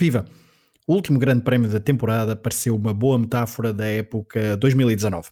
[0.00, 0.24] Viva!
[0.86, 5.28] O último grande prémio da temporada pareceu uma boa metáfora da época 2019.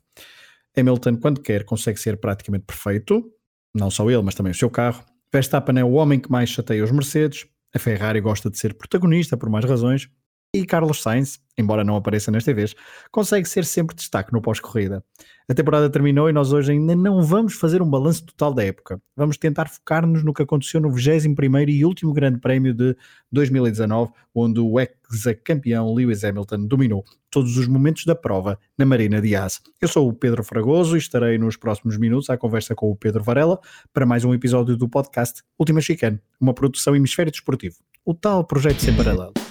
[0.77, 3.33] Hamilton, quando quer, consegue ser praticamente perfeito,
[3.75, 5.03] não só ele, mas também o seu carro.
[5.33, 9.39] Verstappen é o homem que mais chateia os Mercedes, a Ferrari gosta de ser protagonista
[9.39, 10.07] por mais razões,
[10.55, 12.75] e Carlos Sainz, embora não apareça nesta vez,
[13.11, 15.05] consegue ser sempre destaque no pós-corrida.
[15.49, 19.01] A temporada terminou e nós hoje ainda não vamos fazer um balanço total da época.
[19.17, 22.97] Vamos tentar focar-nos no que aconteceu no 21º e último grande prémio de
[23.33, 29.61] 2019, onde o ex-campeão Lewis Hamilton dominou todos os momentos da prova na Marina de.
[29.81, 33.23] Eu sou o Pedro Fragoso e estarei nos próximos minutos à conversa com o Pedro
[33.23, 33.59] Varela
[33.93, 38.81] para mais um episódio do podcast Última Chicane, uma produção Hemisfério Desportivo, o tal projeto
[38.81, 39.48] sem paralelo.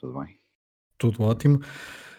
[0.00, 0.38] Tudo bem?
[0.98, 1.60] Tudo ótimo.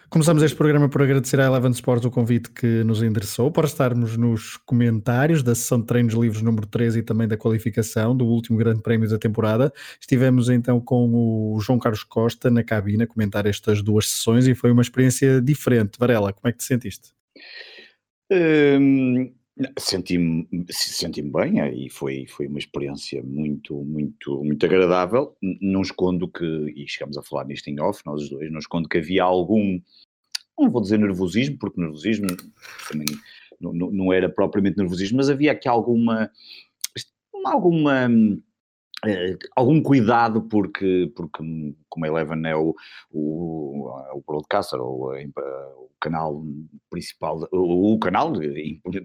[0.09, 4.15] Começamos este programa por agradecer à Eleven Sports o convite que nos endereçou para estarmos
[4.15, 8.57] nos comentários da sessão de treinos livres número 13 e também da qualificação do último
[8.57, 9.71] grande prémio da temporada.
[9.99, 14.55] Estivemos então com o João Carlos Costa na cabine a comentar estas duas sessões e
[14.55, 15.99] foi uma experiência diferente.
[15.99, 17.11] Varela, como é que te sentiste?
[18.31, 19.33] Hum,
[19.79, 25.35] Senti-me senti bem é, e foi, foi uma experiência muito, muito, muito agradável.
[25.41, 28.87] Não escondo que, e chegamos a falar nisto em off, nós os dois, não escondo
[28.87, 29.79] que havia algum,
[30.59, 32.27] não vou dizer nervosismo, porque nervosismo
[32.89, 33.07] também
[33.59, 36.31] não, não, era propriamente nervosismo, mas havia aqui alguma,
[37.45, 38.07] alguma
[39.05, 41.43] Uh, algum cuidado porque, porque
[41.97, 42.75] como a Eleven é o,
[43.11, 46.43] o, o broadcaster ou o canal
[46.91, 48.33] principal, o, canal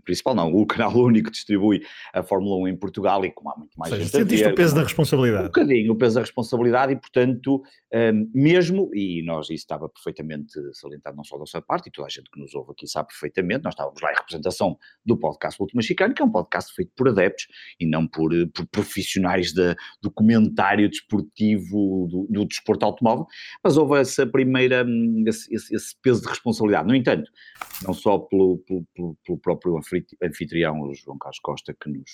[0.04, 3.56] principal não, o canal único que distribui a Fórmula 1 em Portugal e como há
[3.56, 5.44] muito mais seja, gente sentiste o peso da responsabilidade.
[5.44, 7.62] Um bocadinho o peso da responsabilidade e portanto um,
[7.92, 12.06] ehm, mesmo, e nós isso estava perfeitamente salientado não só da nossa parte e toda
[12.06, 15.60] a gente que nos ouve aqui sabe perfeitamente, nós estávamos lá em representação do podcast
[15.60, 17.46] Última Chicane, que é um podcast feito por adeptos
[17.80, 23.26] e não por, por profissionais de, do comentário desportivo do, do desporto automóvel,
[23.62, 26.88] mas houve essa primeira, hum, esse, esse, peso de responsabilidade.
[26.88, 27.30] No entanto,
[27.82, 29.78] não só pelo, pelo, pelo próprio
[30.22, 32.10] anfitrião, o João Carlos Costa, que nos,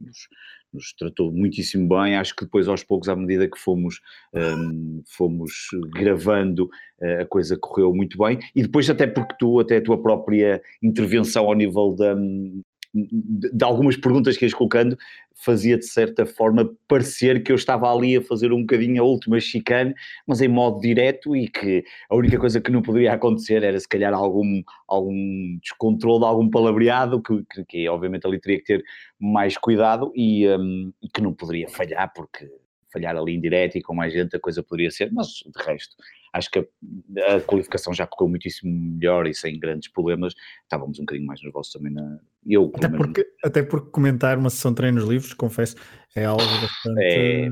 [0.00, 0.28] nos,
[0.72, 2.16] nos, tratou muitíssimo bem.
[2.16, 4.00] Acho que depois, aos poucos, à medida que fomos,
[4.34, 5.52] um, fomos
[5.94, 6.68] gravando,
[7.00, 8.38] eh, a coisa correu muito bem.
[8.54, 12.62] E depois, até porque tu, até a tua própria intervenção ao nível da, hum,
[13.52, 14.96] de algumas perguntas que ias colocando,
[15.34, 19.38] fazia de certa forma parecer que eu estava ali a fazer um bocadinho a última
[19.38, 19.94] chicane,
[20.26, 23.88] mas em modo direto e que a única coisa que não poderia acontecer era se
[23.88, 28.84] calhar algum, algum descontrole, algum palavreado, que, que, que obviamente ali teria que ter
[29.20, 32.48] mais cuidado e, um, e que não poderia falhar, porque
[32.96, 35.94] falhar ali em direto e com mais gente a coisa poderia ser, mas de resto
[36.36, 40.34] acho que a, a, qualificação já correu muitíssimo melhor e sem grandes problemas.
[40.62, 42.18] Estávamos um bocadinho mais nervosos também na.
[42.46, 45.74] Eu, até, porque, até porque comentar uma sessão de treinos livres, confesso,
[46.14, 47.00] é algo bastante.
[47.00, 47.48] É...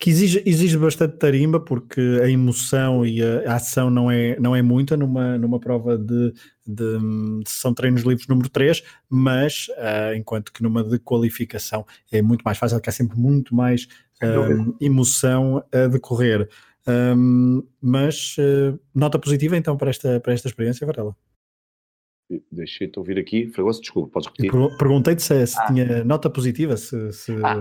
[0.00, 4.56] que exige, exige bastante tarimba, porque a emoção e a, a ação não é, não
[4.56, 6.32] é muita numa, numa prova de,
[6.66, 6.98] de,
[7.44, 12.20] de sessão de treinos livres número 3, mas uh, enquanto que numa de qualificação é
[12.20, 13.86] muito mais fácil, que há sempre muito mais
[14.22, 16.48] uh, emoção a decorrer.
[16.86, 21.14] Um, mas uh, nota positiva então para esta, para esta experiência, Varela?
[22.50, 24.52] Deixei-te ouvir aqui, Fragoso, desculpa, podes repetir?
[24.78, 25.66] Perguntei-te se, se ah.
[25.66, 27.56] tinha nota positiva, se, se, ah.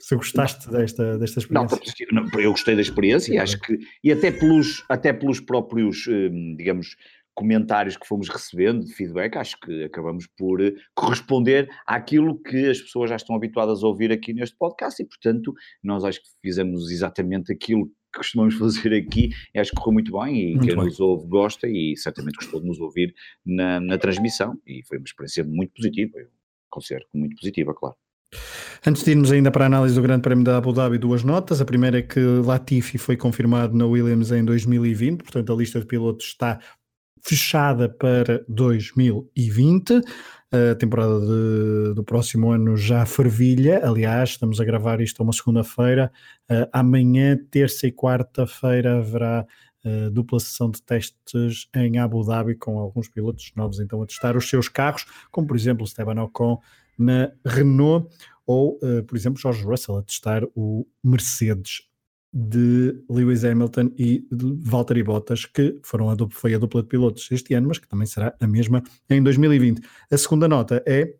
[0.00, 1.76] se gostaste desta, desta experiência.
[1.76, 5.38] Nota positiva, não, eu gostei da experiência e acho que, e até pelos, até pelos
[5.38, 6.96] próprios, hum, digamos,
[7.40, 12.78] comentários que fomos recebendo de feedback, acho que acabamos por eh, corresponder àquilo que as
[12.78, 16.90] pessoas já estão habituadas a ouvir aqui neste podcast e, portanto, nós acho que fizemos
[16.90, 20.84] exatamente aquilo que costumamos fazer aqui, acho que correu muito bem e muito quem bem.
[20.84, 23.14] nos ouve gosta e certamente gostou de nos ouvir
[23.44, 26.28] na, na transmissão e foi uma experiência muito positiva, eu
[26.68, 27.96] considero muito positiva, claro.
[28.86, 31.60] Antes de irmos ainda para a análise do Grande Prémio da Abu Dhabi, duas notas.
[31.60, 35.86] A primeira é que Latifi foi confirmado na Williams em 2020, portanto a lista de
[35.86, 36.60] pilotos está
[37.22, 40.00] fechada para 2020.
[40.52, 43.86] A temporada de, do próximo ano já fervilha.
[43.86, 46.10] Aliás, estamos a gravar isto uma segunda-feira.
[46.50, 49.46] Uh, amanhã, terça e quarta-feira, haverá
[49.84, 54.36] uh, dupla sessão de testes em Abu Dhabi com alguns pilotos novos então a testar
[54.36, 56.58] os seus carros, como por exemplo Esteban Ocon
[56.98, 58.08] na Renault
[58.44, 61.82] ou, uh, por exemplo, George Russell a testar o Mercedes
[62.32, 67.28] de Lewis Hamilton e Valtteri Bottas, que foram a dupla, foi a dupla de pilotos
[67.32, 69.80] este ano, mas que também será a mesma em 2020.
[70.10, 71.14] A segunda nota é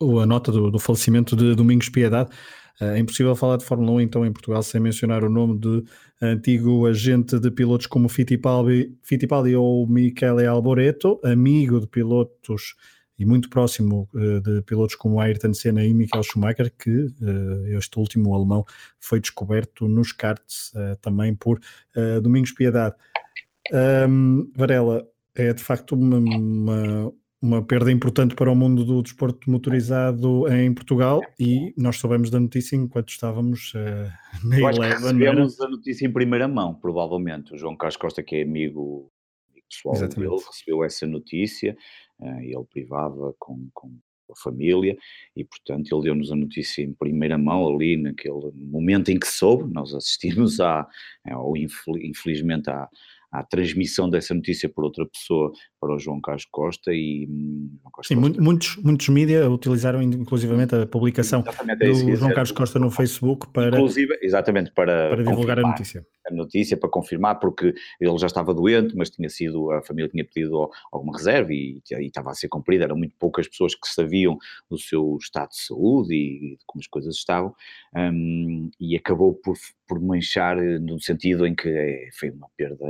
[0.00, 2.30] uh, a nota do, do falecimento de Domingos Piedade.
[2.80, 5.84] É impossível falar de Fórmula 1 então em Portugal sem mencionar o nome de
[6.20, 12.74] antigo agente de pilotos como Fittipaldi, Fittipaldi ou Michele Alboreto, amigo de pilotos
[13.18, 17.98] e muito próximo uh, de pilotos como Ayrton Senna e Michael Schumacher, que uh, este
[17.98, 18.64] último alemão
[19.00, 21.60] foi descoberto nos karts uh, também por
[22.22, 22.94] Domingos Piedade.
[23.72, 29.50] Um, Varela, é de facto uma, uma, uma, perda importante para o mundo do desporto
[29.50, 33.72] motorizado em Portugal e nós soubemos da notícia enquanto estávamos
[34.44, 37.54] na Eu recebemos a notícia em primeira mão, provavelmente.
[37.54, 39.10] O João Carlos Costa, que é amigo
[39.68, 40.30] pessoal Exatamente.
[40.30, 41.76] dele, recebeu essa notícia uh,
[42.20, 43.90] ele privava com, com
[44.30, 44.96] a família
[45.36, 49.72] e, portanto, ele deu-nos a notícia em primeira mão ali naquele momento em que soube,
[49.72, 50.86] nós assistimos a,
[51.36, 52.88] ou infelizmente à,
[53.30, 55.52] à transmissão dessa notícia por outra pessoa
[55.86, 58.42] para o João Carlos Costa e hum, Costa Sim, Costa.
[58.42, 63.68] muitos, muitos mídias utilizaram inclusivamente a publicação é do João Carlos Costa no Facebook para,
[63.68, 66.04] Inclusive, exatamente, para, para divulgar a notícia.
[66.28, 70.24] A notícia para confirmar, porque ele já estava doente, mas tinha sido, a família tinha
[70.24, 74.36] pedido alguma reserva e, e estava a ser cumprida, eram muito poucas pessoas que sabiam
[74.68, 77.54] do seu estado de saúde e de como as coisas estavam,
[77.94, 79.56] um, e acabou por,
[79.86, 82.86] por manchar no sentido em que é, foi uma perda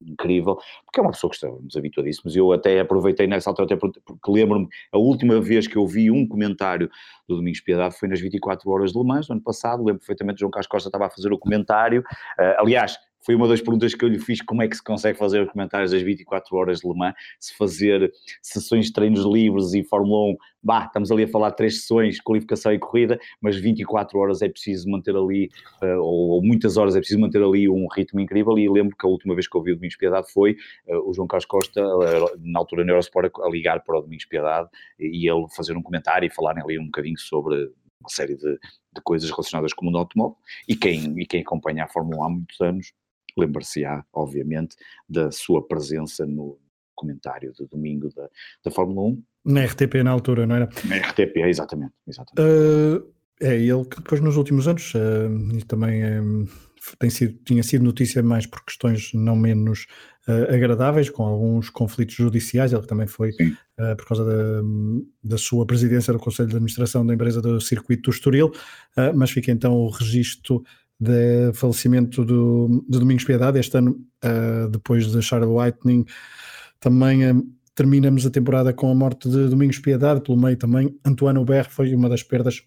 [0.00, 0.56] incrível,
[0.86, 4.68] porque é uma pessoa que estamos habituadíssimos eu até aproveitei nessa altura, até porque lembro-me,
[4.92, 6.90] a última vez que eu vi um comentário
[7.28, 10.40] do Domingos Piedade foi nas 24 horas de Le Mans, no ano passado, lembro perfeitamente
[10.40, 14.04] João Carlos Costa estava a fazer o comentário, uh, aliás, foi uma das perguntas que
[14.04, 16.88] eu lhe fiz, como é que se consegue fazer os comentários das 24 horas de
[16.88, 18.12] Le Mans, se fazer
[18.42, 22.72] sessões de treinos livres e Fórmula 1, bah, estamos ali a falar três sessões, qualificação
[22.72, 25.50] e corrida, mas 24 horas é preciso manter ali,
[25.82, 29.08] uh, ou, muitas horas é preciso manter ali um ritmo incrível, e lembro que a
[29.10, 30.56] última vez que ouvi o Domingos Piedade foi
[30.88, 34.26] uh, o João Carlos Costa, uh, na altura na Eurosport, a ligar para o Domingos
[34.26, 34.68] Piedade,
[34.98, 37.56] e ele fazer um comentário e falarem ali um bocadinho sobre
[38.00, 40.36] uma série de, de coisas relacionadas com o mundo automóvel,
[40.68, 42.92] e quem, e quem acompanha a Fórmula 1 há muitos anos
[43.38, 44.76] lembrar-se-á, obviamente,
[45.08, 46.58] da sua presença no
[46.94, 48.28] comentário de domingo da,
[48.64, 49.22] da Fórmula 1.
[49.44, 50.68] Na RTP na altura, não era?
[50.84, 51.92] Na RTP, exatamente.
[52.06, 52.40] exatamente.
[52.40, 56.46] Uh, é ele que depois nos últimos anos, uh, e também um,
[56.98, 59.86] tem sido, tinha sido notícia mais por questões não menos
[60.26, 64.62] uh, agradáveis, com alguns conflitos judiciais, ele também foi uh, por causa da,
[65.22, 69.30] da, sua presidência do Conselho de Administração da empresa do Circuito do Estoril, uh, mas
[69.30, 70.62] fica então o registro
[71.00, 73.58] do falecimento do, de Domingos Piedade.
[73.58, 76.04] Este ano, uh, depois de Charles Whitening,
[76.80, 80.20] também uh, terminamos a temporada com a morte de Domingos Piedade.
[80.20, 82.62] Pelo meio também, Antoine Hubert foi uma das perdas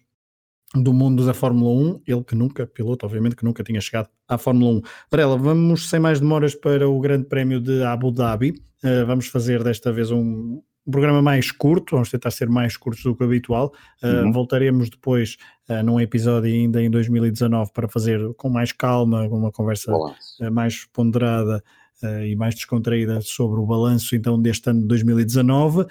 [0.74, 4.38] do mundo da Fórmula 1, ele que nunca, piloto, obviamente, que nunca tinha chegado à
[4.38, 4.82] Fórmula 1.
[5.10, 8.54] Varela, vamos sem mais demoras para o Grande Prémio de Abu Dhabi.
[8.82, 13.04] Uh, vamos fazer desta vez um, um programa mais curto, vamos tentar ser mais curtos
[13.04, 13.72] do que o habitual.
[14.02, 14.32] Uh.
[14.32, 15.36] Voltaremos depois
[15.68, 20.84] uh, num episódio ainda em 2019 para fazer com mais calma, uma conversa uh, mais
[20.92, 21.62] ponderada
[22.02, 25.86] uh, e mais descontraída sobre o balanço então deste ano de 2019, uh,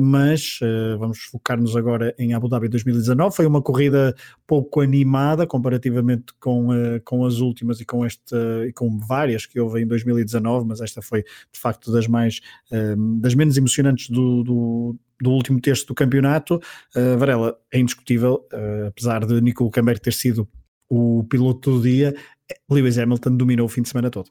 [0.00, 3.34] mas uh, vamos focar-nos agora em Abu Dhabi 2019.
[3.34, 4.14] Foi uma corrida
[4.46, 6.68] pouco animada comparativamente com,
[7.04, 8.36] com as últimas e com esta
[8.66, 12.40] e com várias que houve em 2019, mas esta foi de facto das mais
[13.20, 16.60] das menos emocionantes do, do do último terço do campeonato.
[16.96, 20.48] Uh, Varela, é indiscutível, uh, apesar de Nico Camber ter sido
[20.88, 22.14] o piloto do dia,
[22.68, 24.30] Lewis Hamilton dominou o fim de semana todo.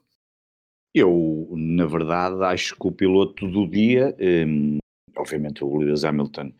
[0.94, 4.78] Eu, na verdade, acho que o piloto do dia, um,
[5.16, 6.52] obviamente o Lewis Hamilton,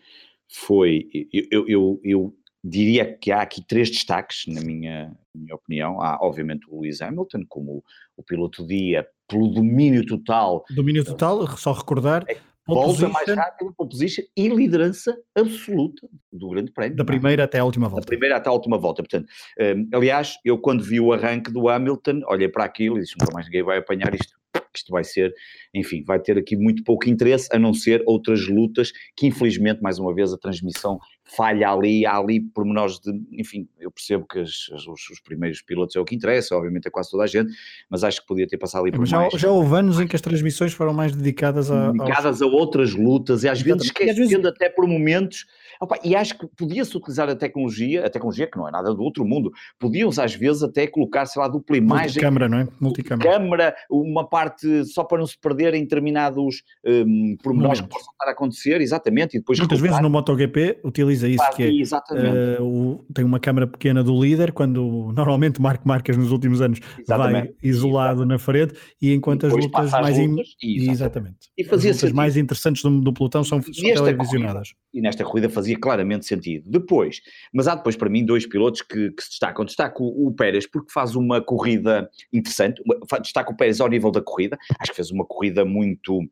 [0.53, 1.09] foi.
[1.33, 6.01] Eu, eu, eu, diria que há aqui três destaques, na minha, minha opinião.
[6.01, 7.83] Há, obviamente, o Lewis Hamilton, como
[8.17, 10.65] o piloto do dia, pelo domínio total.
[10.71, 12.25] Domínio total, só recordar.
[12.29, 12.37] É,
[12.75, 16.97] volta mais rápido, pole position e liderança absoluta do Grande Prémio.
[16.97, 18.03] Da primeira até a última volta.
[18.03, 19.03] Da primeira até a última volta.
[19.03, 23.15] Portanto, um, aliás, eu quando vi o arranque do Hamilton, olhei para aquilo e disse:
[23.21, 24.41] nunca mais ninguém vai apanhar isto
[24.75, 25.33] isto vai ser,
[25.75, 29.99] enfim, vai ter aqui muito pouco interesse, a não ser outras lutas que infelizmente, mais
[29.99, 30.99] uma vez, a transmissão
[31.37, 35.63] falha ali, há ali pormenores de, enfim, eu percebo que as, as, os, os, primeiros
[35.63, 37.53] pilotos é o que interessa, obviamente é quase toda a gente,
[37.89, 39.33] mas acho que podia ter passado ali por já, mais.
[39.35, 41.93] Já houve anos em que as transmissões foram mais dedicadas a...
[41.93, 42.53] Dedicadas aos...
[42.53, 44.45] a outras lutas, e às vezes esquecendo vezes...
[44.45, 45.47] até por momentos
[45.81, 49.03] Opa, e acho que podia-se utilizar a tecnologia, a tecnologia que não é nada do
[49.03, 52.07] outro mundo, podiam-se às vezes até colocar, sei lá, dupla imagem.
[52.09, 52.69] Multicâmara, não é?
[52.79, 53.31] Multicâmara.
[53.31, 58.27] Câmara, uma parte só para não se perder em determinados um, pormenores que possam estar
[58.27, 59.39] a acontecer, exatamente.
[59.39, 60.81] E depois Muitas vezes no MotoGP
[61.27, 65.63] avisa isso, que é, uh, o, tem uma câmara pequena do líder, quando normalmente o
[65.63, 67.33] Marco Marques nos últimos anos exatamente.
[67.33, 68.29] vai isolado exatamente.
[68.29, 70.19] na frente, e enquanto e as lutas mais...
[70.19, 70.91] Lutas, in...
[70.91, 71.39] exatamente.
[71.57, 74.71] E fazia as lutas mais interessantes do, do pelotão são, são televisionadas.
[74.71, 76.69] Corrida, e nesta corrida fazia claramente sentido.
[76.69, 77.21] Depois,
[77.53, 79.65] mas há depois para mim dois pilotos que, que se destacam.
[79.65, 82.83] Destaco o, o Pérez porque faz uma corrida interessante,
[83.23, 86.29] destaco o Pérez ao nível da corrida, acho que fez uma corrida muito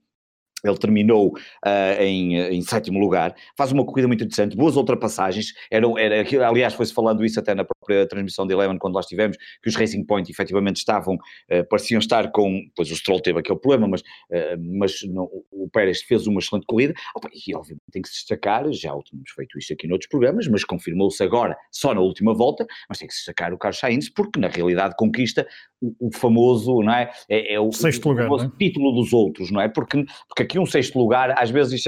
[0.65, 5.87] ele terminou uh, em, em, sétimo lugar, faz uma corrida muito interessante, boas ultrapassagens, era,
[5.99, 9.68] era, aliás foi-se falando isso até na própria transmissão de Eleven quando lá estivemos, que
[9.68, 13.88] os Racing Point efetivamente estavam, uh, pareciam estar com, pois o Stroll teve aquele problema,
[13.88, 18.09] mas, uh, mas não, o Pérez fez uma excelente corrida, Opa, e obviamente tem que
[18.09, 22.00] se destacar, já o tínhamos feito isto aqui noutros programas, mas confirmou-se agora, só na
[22.00, 25.47] última volta, mas tem que se destacar o Carlos Sainz, porque na realidade conquista
[25.80, 27.11] o, o famoso, não é?
[27.28, 28.59] É, é o, Sexto o, lugar, famoso é?
[28.59, 29.68] título dos outros, não é?
[29.68, 31.83] Porque, porque aqui um sexto lugar, às vezes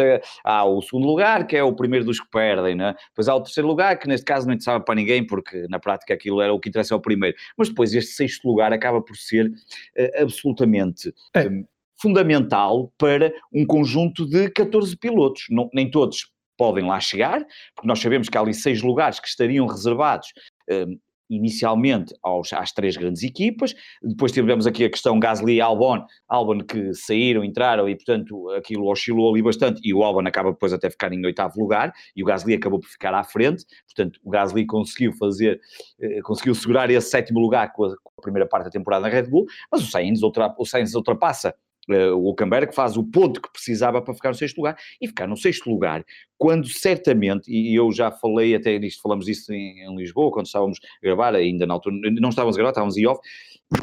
[0.45, 2.95] há o segundo lugar, que é o primeiro dos que perdem, não é?
[3.09, 5.90] Depois há o terceiro lugar, que neste caso não interessava para ninguém, porque na prática
[6.13, 7.37] aquilo era o que interessa é o primeiro.
[7.57, 11.13] Mas depois este sexto lugar acaba por ser uh, absolutamente...
[11.35, 11.49] É.
[11.49, 11.65] Um,
[12.01, 15.45] fundamental para um conjunto de 14 pilotos.
[15.51, 17.41] Não, nem todos podem lá chegar,
[17.75, 20.29] porque nós sabemos que há ali seis lugares que estariam reservados
[20.71, 20.99] um,
[21.31, 26.59] inicialmente aos, às três grandes equipas, depois tivemos aqui a questão Gasly e Albon, Albon
[26.59, 30.91] que saíram, entraram e portanto aquilo oscilou ali bastante e o Albon acaba depois até
[30.91, 34.67] ficar em oitavo lugar e o Gasly acabou por ficar à frente, portanto o Gasly
[34.67, 35.61] conseguiu fazer,
[36.01, 39.09] eh, conseguiu segurar esse sétimo lugar com a, com a, primeira parte da temporada na
[39.09, 41.55] Red Bull, mas o Sainz, ultra, o Sainz ultrapassa
[41.89, 45.37] o Hulkenberg faz o ponto que precisava para ficar no sexto lugar e ficar no
[45.37, 46.05] sexto lugar,
[46.39, 50.79] quando certamente, e eu já falei até disto, falamos disso em, em Lisboa, quando estávamos
[50.83, 53.21] a gravar, ainda na altura, não estávamos a gravar, estávamos em off,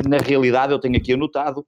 [0.08, 1.66] na realidade eu tenho aqui anotado,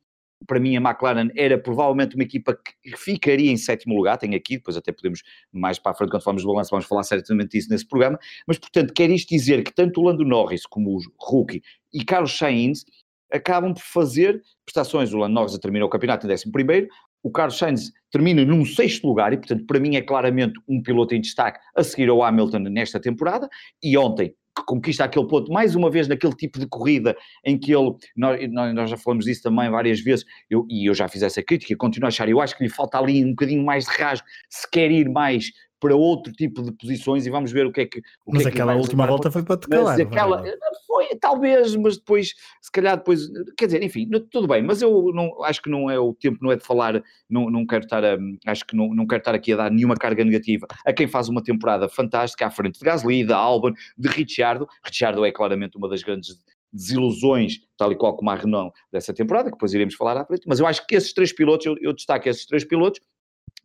[0.48, 4.58] para mim a McLaren era provavelmente uma equipa que ficaria em sétimo lugar, tenho aqui,
[4.58, 5.22] depois até podemos
[5.52, 8.18] mais para a frente quando falamos do balanço vamos falar certamente disso nesse programa,
[8.48, 11.62] mas portanto quer isto dizer que tanto o Lando Norris como o Rookie
[11.94, 12.86] e Carlos Sainz
[13.32, 15.14] acabam por fazer prestações.
[15.14, 16.88] O Lando Norris terminou o campeonato em 11
[17.22, 21.14] o Carlos Sainz termina num sexto lugar e, portanto, para mim é claramente um piloto
[21.14, 23.50] em destaque a seguir ao Hamilton nesta temporada.
[23.84, 27.74] E ontem que conquista aquele ponto, mais uma vez naquele tipo de corrida em que
[27.74, 31.42] ele, nós, nós já falamos disso também várias vezes, eu, e eu já fiz essa
[31.42, 34.28] crítica, continuo a achar, eu acho que lhe falta ali um bocadinho mais de rasgo,
[34.50, 37.86] se quer ir mais para outro tipo de posições e vamos ver o que é
[37.86, 38.00] que.
[38.26, 39.98] O mas que aquela é que última volta foi para te calar.
[39.98, 40.44] Mas aquela,
[40.86, 45.44] foi, talvez, mas depois, se calhar depois, quer dizer, enfim, tudo bem, mas eu não,
[45.44, 48.18] acho que não é o tempo, não é de falar, não, não quero estar a,
[48.48, 51.30] acho que não, não quero estar aqui a dar nenhuma carga negativa a quem faz
[51.30, 54.68] uma temporada fantástica à frente de Gasly, da Albon, de Ricciardo.
[54.84, 56.38] Ricciardo é claramente uma das grandes
[56.72, 60.44] desilusões, tal e qual como a Renault dessa temporada, que depois iremos falar à frente,
[60.48, 63.02] mas eu acho que esses três pilotos, eu, eu destaco esses três pilotos,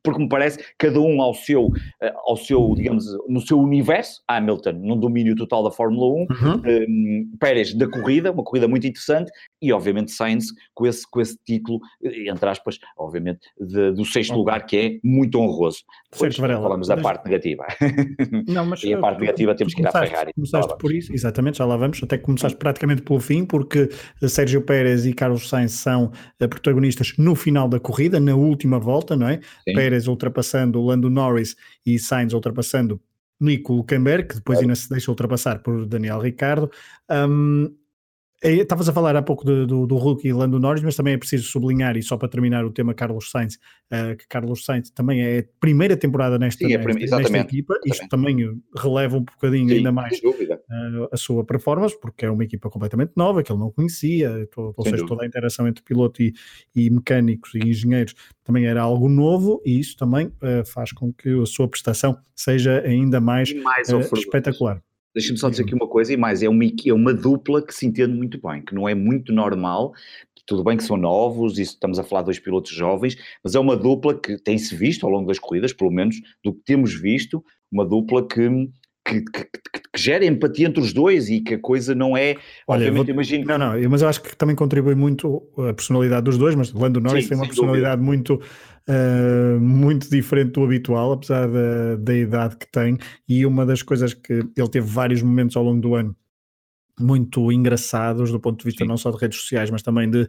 [0.04, 1.70] porque me parece cada um ao seu,
[2.00, 6.26] eh, ao seu, digamos, no seu universo, Hamilton no domínio total da Fórmula 1, uhum.
[6.28, 9.32] um, eh, Pérez da corrida, uma corrida muito interessante,
[9.62, 14.30] e obviamente Sainz com esse, com esse título, eh, entre aspas, obviamente, de, do sexto
[14.30, 14.38] okay.
[14.38, 15.78] lugar, que é muito honroso.
[16.12, 17.02] Depois falamos da mas...
[17.02, 17.64] parte negativa.
[18.46, 20.34] Não, mas, e a parte negativa temos que ir à Ferrari.
[20.34, 23.88] Começaste por isso, exatamente, já lá vamos, até que começaste praticamente pelo fim, porque
[24.28, 29.28] Sérgio Pérez e Carlos Sainz são protagonistas no final da corrida, na última volta, não
[29.28, 29.40] é?
[29.66, 29.74] Sim.
[29.74, 33.00] Pérez Pérez ultrapassando o Lando Norris e Sainz ultrapassando
[33.40, 36.70] Nico Hulkenberg, que depois ainda se deixa ultrapassar por Daniel Ricardo.
[37.10, 37.74] Um,
[38.44, 41.16] Estavas a falar há pouco do, do, do Hulk e Lando Norris, mas também é
[41.16, 45.22] preciso sublinhar, e só para terminar o tema Carlos Sainz, uh, que Carlos Sainz também
[45.22, 48.36] é a primeira temporada nesta, Sim, é nesta, nesta equipa, isto também
[48.76, 53.12] releva um bocadinho Sim, ainda mais uh, a sua performance, porque é uma equipa completamente
[53.16, 56.34] nova, que ele não conhecia, ou, ou seja, toda a interação entre piloto e,
[56.76, 61.30] e, mecânicos e engenheiros também era algo novo, e isso também uh, faz com que
[61.40, 64.82] a sua prestação seja ainda mais, mais espetacular.
[65.14, 67.86] Deixa-me só dizer aqui uma coisa, e mais, é uma, é uma dupla que se
[67.86, 69.92] entende muito bem, que não é muito normal,
[70.46, 73.60] tudo bem que são novos, isso estamos a falar de dois pilotos jovens, mas é
[73.60, 77.44] uma dupla que tem-se visto ao longo das corridas, pelo menos do que temos visto,
[77.70, 78.48] uma dupla que,
[79.04, 82.36] que, que, que, gera empatia entre os dois e que a coisa não é.
[82.66, 83.44] Olha, vou, imagino.
[83.44, 87.00] Não, não, mas eu acho que também contribui muito a personalidade dos dois, mas Lando
[87.00, 88.04] Norris Sim, tem uma personalidade dúvida.
[88.04, 88.40] muito
[88.88, 92.98] uh, muito diferente do habitual, apesar da, da idade que tem.
[93.28, 96.16] E uma das coisas que ele teve vários momentos ao longo do ano
[96.98, 98.88] muito engraçados do ponto de vista Sim.
[98.88, 100.26] não só de redes sociais, mas também de, uh,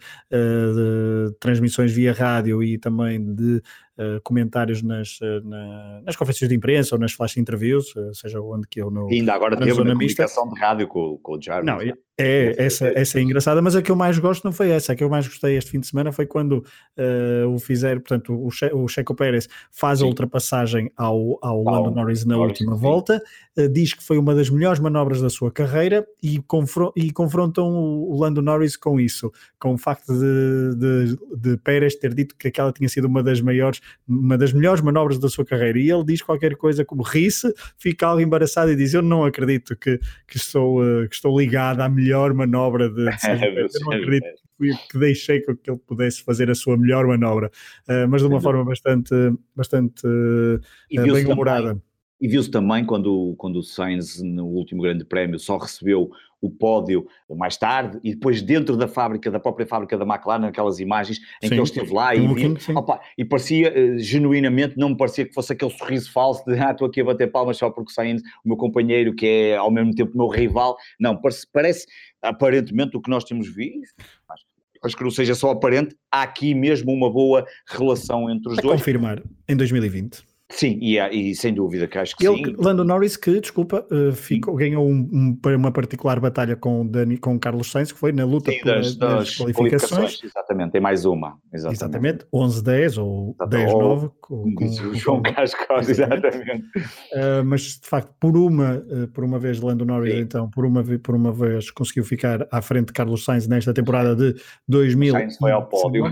[1.29, 3.61] de transmissões via rádio e também de
[3.97, 8.81] uh, comentários nas, na, nas conferências de imprensa ou nas flash interviews, seja onde que
[8.81, 11.65] eu no e ainda agora teve uma comunicação de rádio com, com o Jarvis.
[11.65, 14.93] Não, É, essa, essa é engraçada, mas a que eu mais gosto não foi essa.
[14.93, 16.63] A que eu mais gostei este fim de semana foi quando
[16.97, 20.05] uh, o fizeram, portanto, o, che, o Checo Pérez faz sim.
[20.05, 22.81] a ultrapassagem ao, ao Lando Norris na Norris, última sim.
[22.81, 23.21] volta,
[23.57, 27.67] uh, diz que foi uma das melhores manobras da sua carreira e, confron e confrontam
[27.67, 29.29] o Lando Norris com isso,
[29.59, 33.41] com o facto de, de, de, Pérez ter dito que aquela tinha sido uma das
[33.41, 35.79] maiores, uma das melhores manobras da sua carreira.
[35.79, 39.75] E ele diz qualquer coisa como ri-se, fica algo embaraçado e diz: Eu não acredito
[39.75, 44.45] que, que, estou, uh, que estou ligado à melhor manobra de, de eu não acredito
[44.89, 47.51] que deixei que ele pudesse fazer a sua melhor manobra,
[47.89, 49.13] uh, mas de uma forma bastante,
[49.55, 50.59] bastante uh,
[50.89, 51.81] bem humorada.
[52.19, 56.09] E viu-se também quando, quando o Sainz, no último grande prémio, só recebeu
[56.45, 60.79] o pódio mais tarde e depois dentro da fábrica, da própria fábrica da McLaren, naquelas
[60.79, 64.89] imagens em sim, que ele esteve lá e, viu, opa, e parecia, uh, genuinamente, não
[64.89, 67.69] me parecia que fosse aquele sorriso falso de ah, estou aqui a bater palmas só
[67.69, 70.77] porque Sainz, o meu companheiro, que é ao mesmo tempo meu rival.
[70.99, 71.87] Não, parece, parece
[72.21, 73.93] aparentemente o que nós temos visto,
[74.29, 74.41] mas
[74.83, 78.61] acho que não seja só aparente, há aqui mesmo uma boa relação entre os a
[78.61, 78.79] dois.
[78.79, 80.34] confirmar, em 2020.
[80.55, 82.55] Sim, e, e, sem dúvida que acho que ele, sim.
[82.57, 87.37] Lando Norris, que, desculpa, uh, ficou, ganhou um, um, uma particular batalha com, Dani, com
[87.37, 89.91] Carlos Sainz, que foi na luta sim, das, das, das qualificações.
[89.91, 90.23] qualificações.
[90.23, 91.37] Exatamente, tem mais uma.
[91.53, 94.11] Exatamente, exatamente 11-10 ou 10-9.
[94.21, 96.65] Com, com, o João Cascos, exatamente.
[96.77, 100.21] Uh, mas, de facto, por uma, uh, por uma vez, Lando Norris, sim.
[100.21, 104.15] então, por uma, por uma vez conseguiu ficar à frente de Carlos Sainz nesta temporada
[104.15, 105.11] de 2000.
[105.19, 106.05] Sainz foi ao pódio.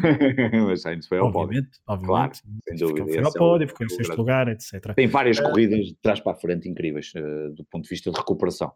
[0.75, 1.87] Sainz foi ao obviamente, pódio.
[1.87, 2.31] Obviamente, claro,
[2.67, 3.05] sem dúvida.
[3.05, 4.93] Foi ao é pódio, ficou em sexto lugar, etc.
[4.95, 8.11] Tem várias uh, corridas de trás para a frente incríveis uh, do ponto de vista
[8.11, 8.71] de recuperação.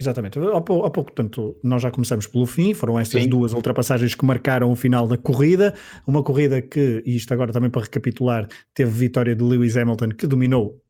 [0.00, 0.38] Exatamente.
[0.38, 3.28] Há pouco, há pouco, portanto, nós já começamos pelo fim, foram estas Sim.
[3.28, 5.74] duas ultrapassagens que marcaram o final da corrida.
[6.06, 10.26] Uma corrida que, e isto agora também para recapitular, teve vitória de Lewis Hamilton, que
[10.26, 10.80] dominou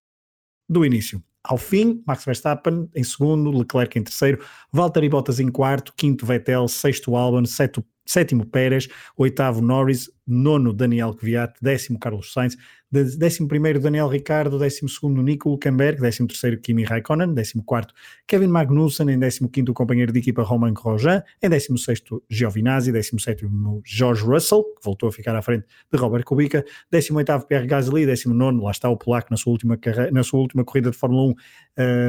[0.68, 2.02] do início ao fim.
[2.06, 7.46] Max Verstappen em segundo, Leclerc em terceiro, Valtteri Bottas em quarto, quinto Vettel, sexto Albon,
[7.46, 12.58] sétimo, sétimo Pérez, oitavo Norris, nono Daniel Kvyat, décimo Carlos Sainz,
[12.90, 17.92] décimo primeiro Daniel Ricardo, décimo segundo Nico Hulkenberg, décimo terceiro Kimi Raikkonen, décimo quarto
[18.26, 22.90] Kevin Magnussen, em décimo quinto o companheiro de equipa Romain Grosjean, em décimo sexto Giovinazzi,
[22.90, 27.46] décimo sétimo George Russell, que voltou a ficar à frente de Robert Kubica, décimo oitavo
[27.46, 29.78] Pierre Gasly, décimo nono, lá está o polaco na sua última,
[30.10, 31.34] na sua última corrida de Fórmula 1,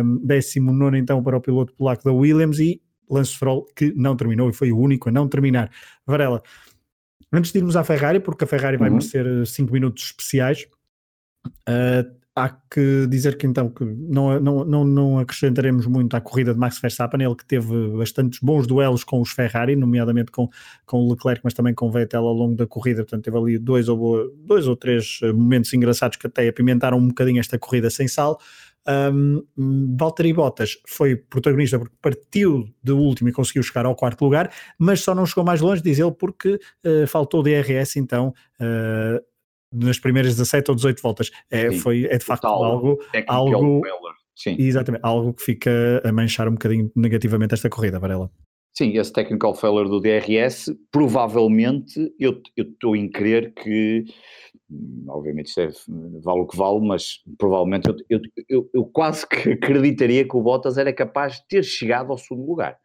[0.04, 4.16] um, décimo nono então para o piloto polaco da Williams e Lance Stroll, que não
[4.16, 5.72] terminou e foi o único a não terminar.
[6.06, 6.42] Varela,
[7.32, 8.96] antes de irmos à Ferrari, porque a Ferrari vai uhum.
[8.96, 10.68] merecer 5 minutos especiais,
[11.68, 16.54] uh, há que dizer que então que não, não, não, não acrescentaremos muito à corrida
[16.54, 20.50] de Max Verstappen, ele que teve bastantes bons duelos com os Ferrari, nomeadamente com,
[20.86, 23.58] com o Leclerc, mas também com o Vettel ao longo da corrida, portanto teve ali
[23.58, 28.08] dois ou, dois ou três momentos engraçados que até apimentaram um bocadinho esta corrida sem
[28.08, 28.40] sal.
[28.90, 29.46] Um,
[29.98, 35.02] Valtteri Bottas foi protagonista porque partiu de último e conseguiu chegar ao quarto lugar, mas
[35.02, 39.24] só não chegou mais longe, diz ele, porque uh, faltou DRS então uh,
[39.72, 41.30] nas primeiras 17 ou 18 voltas.
[41.52, 43.00] É, foi, é de facto algo.
[43.28, 43.82] algo
[44.36, 44.56] Sim.
[44.58, 48.32] Exatamente, algo que fica a manchar um bocadinho negativamente esta corrida, Varela.
[48.74, 54.06] Sim, esse technical failure do DRS, provavelmente eu estou em crer que
[55.08, 55.70] obviamente isto é,
[56.22, 60.78] vale o que vale, mas provavelmente eu, eu, eu, quase que acreditaria que o Bottas
[60.78, 62.78] era capaz de ter chegado ao segundo lugar.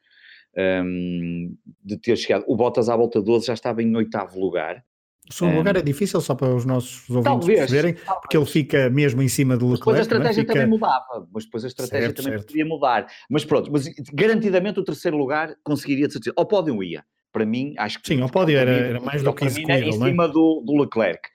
[0.57, 2.45] Um, de ter chegado.
[2.47, 4.85] O Bottas à volta 12 já estava em oitavo lugar.
[5.29, 8.21] O segundo um, lugar é difícil só para os nossos ouvintes talvez, perceberem, talvez.
[8.21, 9.81] porque ele fica mesmo em cima do Leclerc.
[9.81, 10.03] Depois a é?
[10.03, 10.53] estratégia fica...
[10.53, 12.47] também mudava, mas depois a estratégia certo, também certo.
[12.47, 13.07] podia mudar.
[13.29, 16.35] Mas pronto, mas garantidamente o terceiro lugar conseguiria de certeza.
[16.37, 17.05] Ao pódio ia.
[17.33, 18.07] Para mim, acho que.
[18.07, 19.93] Sim, ao pódio era, era mais do que execuível, Em é?
[19.93, 21.29] cima do, do Leclerc.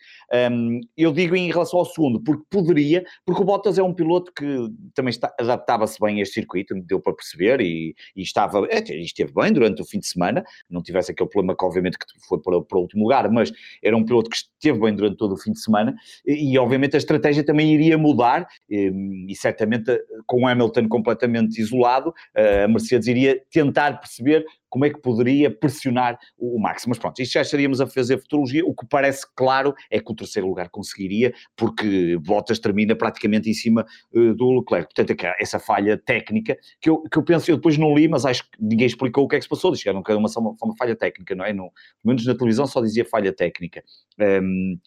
[0.51, 4.31] Um, eu digo em relação ao segundo, porque poderia, porque o Bottas é um piloto
[4.33, 4.45] que
[4.93, 9.51] também adaptava-se bem a este circuito, deu para perceber, e, e estava, é, esteve bem
[9.51, 12.77] durante o fim de semana, não tivesse aquele problema que obviamente que foi para, para
[12.77, 13.51] o último lugar, mas
[13.83, 16.95] era um piloto que esteve bem durante todo o fim de semana, e, e obviamente
[16.95, 18.91] a estratégia também iria mudar, e,
[19.27, 25.01] e certamente com o Hamilton completamente isolado, a Mercedes iria tentar perceber como é que
[25.01, 26.85] poderia pressionar o Max.
[26.85, 28.63] Mas pronto, isto já estaríamos a fazer futurologia.
[28.65, 33.53] O que parece claro é que o terceiro lugar conseguiria, porque Bottas termina praticamente em
[33.53, 34.93] cima uh, do Leclerc.
[34.93, 38.25] Portanto, é essa falha técnica que eu, que eu penso, eu depois não li, mas
[38.25, 39.71] acho que ninguém explicou o que é que se passou.
[39.71, 41.53] Diz que era uma, uma, uma falha técnica, não é?
[41.53, 41.73] No, pelo
[42.05, 43.84] menos na televisão só dizia falha técnica.
[44.19, 44.77] Um,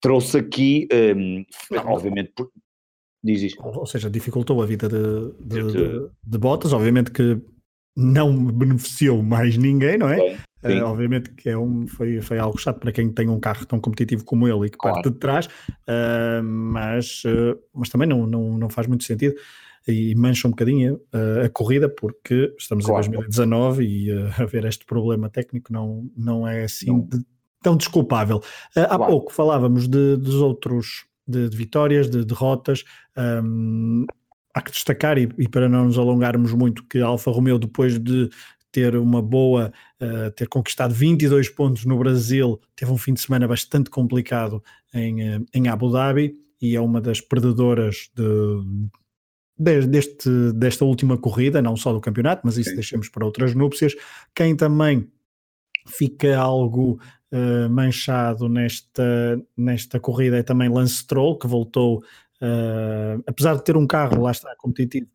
[0.00, 1.44] trouxe aqui, um,
[1.86, 2.50] obviamente, por,
[3.22, 3.62] diz isto.
[3.64, 7.40] Ou seja, dificultou a vida de, de, de, de Bottas, obviamente que
[7.96, 10.38] não beneficiou mais ninguém, não é?
[10.62, 13.78] Uh, obviamente que é um, foi, foi algo chato para quem tem um carro tão
[13.78, 14.96] competitivo como ele e que claro.
[14.96, 19.34] parte de trás, uh, mas, uh, mas também não, não, não faz muito sentido.
[19.86, 21.00] e mancha um bocadinho
[21.44, 23.06] a corrida, porque estamos claro.
[23.06, 24.10] em 2019 e
[24.42, 27.24] haver este problema técnico não, não é assim de,
[27.62, 28.38] tão desculpável.
[28.76, 29.06] Uh, há claro.
[29.06, 32.84] pouco falávamos de, dos outros, de, de vitórias, de derrotas.
[33.16, 34.06] Um,
[34.54, 37.98] há que destacar, e, e, para não nos alongarmos muito, que a Alfa Romeo, depois
[37.98, 38.28] de
[38.70, 43.48] ter uma boa, uh, ter conquistado 22 pontos no Brasil, teve um fim de semana
[43.48, 48.24] bastante complicado em, uh, em Abu Dhabi e é uma das perdedoras de,
[49.58, 52.76] de, deste, desta última corrida, não só do campeonato, mas isso Sim.
[52.76, 53.94] deixamos para outras núpcias.
[54.34, 55.08] Quem também
[55.86, 57.00] fica algo
[57.32, 62.02] uh, manchado nesta, nesta corrida é também Lance Stroll, que voltou,
[63.26, 65.08] apesar de ter um carro, lá está, competitivo,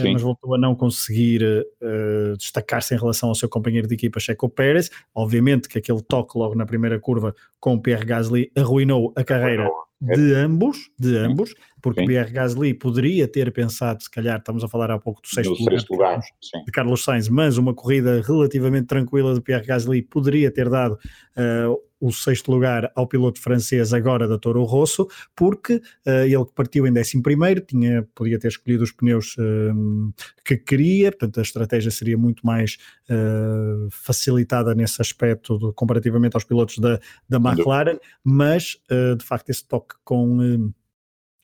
[0.00, 0.12] Sim.
[0.12, 4.48] mas voltou a não conseguir uh, destacar-se em relação ao seu companheiro de equipa Checo
[4.48, 4.90] Pérez.
[5.14, 9.68] Obviamente que aquele toque logo na primeira curva com o Pierre Gasly arruinou a carreira
[10.00, 12.06] de ambos, de ambos, porque Sim.
[12.06, 15.58] Pierre Gasly poderia ter pensado, se calhar, estamos a falar há pouco do sexto, do
[15.58, 16.20] lugar, sexto lugar
[16.64, 21.88] de Carlos Sainz, mas uma corrida relativamente tranquila de Pierre Gasly poderia ter dado uh,
[22.00, 25.74] o sexto lugar ao piloto francês agora da Toro Rosso, porque
[26.06, 30.14] uh, ele que partiu em 11 primeiro, tinha, podia ter escolhido os pneus uh,
[30.44, 32.78] que queria, portanto a estratégia seria muito mais
[33.10, 39.66] uh, facilitada nesse aspecto do, comparativamente aos pilotos da, da McLaren, mas de facto esse
[39.66, 40.72] toque com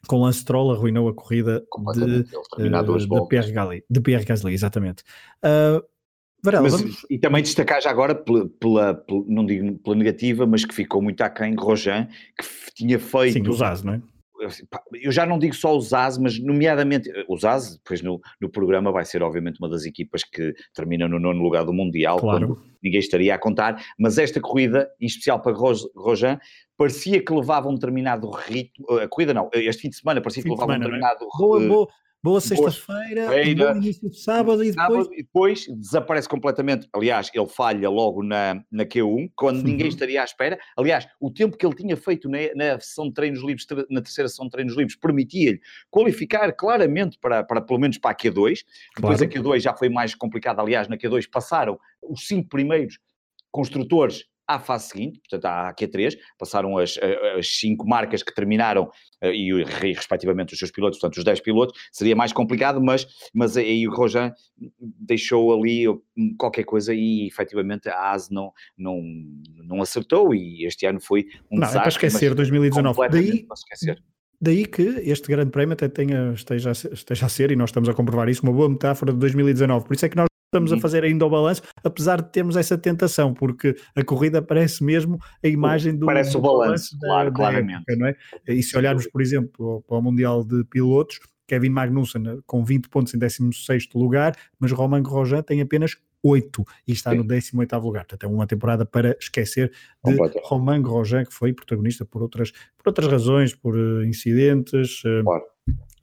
[0.07, 1.65] com Lance Stroll arruinou a corrida
[1.95, 5.03] de, de, Pierre Gasly, de Pierre Gasly, exatamente.
[5.45, 5.83] Uh,
[6.45, 7.07] Varela, mas, vamos...
[7.09, 11.01] E também destacar já agora, pela, pela, pela, não digo pela negativa, mas que ficou
[11.01, 12.07] muito aquém Rojan,
[12.39, 13.33] que tinha feito...
[13.33, 14.03] Sim, do Zaz, não é?
[15.03, 18.93] Eu já não digo só o Zaz, mas nomeadamente o Zaz, depois no, no programa
[18.93, 22.63] vai ser obviamente uma das equipas que termina no nono lugar do Mundial, claro.
[22.83, 25.57] ninguém estaria a contar, mas esta corrida, em especial para
[25.97, 26.39] Rojan,
[26.77, 30.49] parecia que levava um determinado ritmo, a corrida não, este fim de semana parecia fim
[30.49, 30.99] que levava semana, um é?
[30.99, 31.25] determinado...
[31.25, 31.39] É?
[31.39, 31.89] Boa, boa,
[32.25, 35.09] Boa sexta-feira, bom início de sábado e depois...
[35.13, 36.89] e depois desaparece completamente.
[36.91, 39.65] Aliás, ele falha logo na, na Q1, quando uhum.
[39.65, 40.59] ninguém estaria à espera.
[40.75, 44.27] Aliás, o tempo que ele tinha feito na, na sessão de treinos livres, na terceira
[44.27, 45.61] sessão de treinos livres, permitia-lhe
[45.91, 48.61] qualificar claramente para, para pelo menos para a Q2.
[48.97, 49.25] Depois claro.
[49.25, 50.63] a Q2 já foi mais complicada.
[50.63, 52.99] Aliás, na Q2 passaram os cinco primeiros
[53.51, 56.99] construtores à fase seguinte, portanto à Q3, passaram as,
[57.39, 61.81] as cinco marcas que terminaram eh, e, respectivamente os seus pilotos, portanto os 10 pilotos,
[61.93, 64.33] seria mais complicado, mas, mas aí o Rojan
[64.79, 65.87] deixou ali
[66.39, 69.01] qualquer coisa e efetivamente a AS não, não,
[69.65, 71.79] não acertou e este ano foi um não, desastre.
[71.79, 74.03] É para esquecer 2019, daí, esquecer.
[74.41, 77.95] Daí que este grande prémio até tenha, esteja, esteja a ser, e nós estamos a
[77.95, 80.81] comprovar isso, uma boa metáfora de 2019, por isso é que nós estamos a uhum.
[80.81, 85.49] fazer ainda o balanço, apesar de termos essa tentação, porque a corrida parece mesmo a
[85.49, 86.07] imagem do.
[86.07, 87.83] Parece o balanço, claro, da claramente.
[87.89, 88.17] Época, não é?
[88.49, 92.89] E se olharmos, por exemplo, para o Mundial de Pilotos, Kevin Magnussen eh, com 20
[92.89, 97.19] pontos em 16 lugar, mas Romain Grosjean tem apenas 8 e está Sim.
[97.19, 98.07] no 18 lugar.
[98.07, 99.71] Portanto, é uma temporada para esquecer
[100.03, 105.03] de Romain Grosjean, que foi protagonista por outras, por outras razões, por uh, incidentes.
[105.05, 105.54] Uh, claro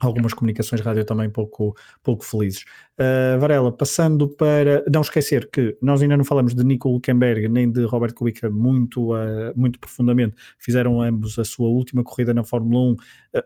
[0.06, 2.64] algumas comunicações rádio também pouco, pouco felizes.
[2.98, 4.84] Uh, Varela, passando para.
[4.92, 9.14] Não esquecer que nós ainda não falamos de Nico Hülkenberg nem de Robert Kubica muito,
[9.14, 10.34] uh, muito profundamente.
[10.58, 12.92] Fizeram ambos a sua última corrida na Fórmula 1.
[12.92, 12.96] Uh,
[13.36, 13.44] ah,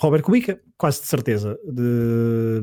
[0.00, 2.62] Robert Kubica, quase de certeza, de,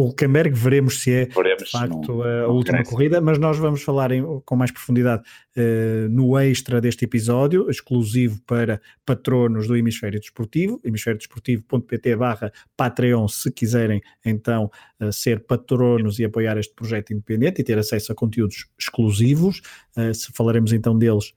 [0.00, 3.58] o Hulkenberg veremos se é veremos, de facto não, a, não última corrida, mas nós
[3.58, 5.22] vamos falar em, com mais profundidade
[5.56, 13.50] uh, no extra deste episódio, exclusivo para patronos do Hemisfério Desportivo, hemisfériodesportivo.pt barra Patreon, se
[13.50, 18.68] quiserem então uh, ser patronos e apoiar este projeto independente e ter acesso a conteúdos
[18.78, 19.60] exclusivos,
[19.98, 21.34] uh, se falaremos então deles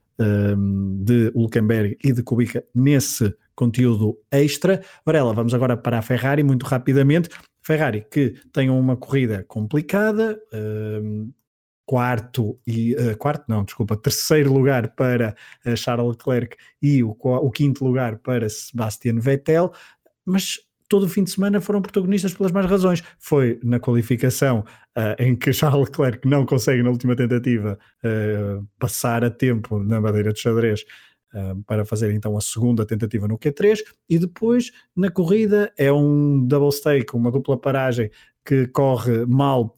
[1.00, 4.82] de Hulkenberg e de Kubica nesse conteúdo extra.
[5.04, 7.28] Varela, vamos agora para a Ferrari muito rapidamente.
[7.62, 11.32] Ferrari que tem uma corrida complicada, um,
[11.86, 15.34] quarto e uh, quarto não, desculpa, terceiro lugar para
[15.66, 19.72] uh, Charles Leclerc e o, o, quinto lugar para Sebastian Vettel,
[20.24, 23.02] mas todo o fim de semana foram protagonistas pelas mais razões.
[23.18, 24.60] Foi na qualificação
[24.96, 27.78] uh, em que Charles Leclerc não consegue na última tentativa
[28.78, 30.84] passar a tempo na madeira de xadrez
[31.66, 36.72] para fazer então a segunda tentativa no Q3 e depois na corrida é um double
[36.72, 38.10] stake, uma dupla paragem
[38.44, 39.76] que corre mal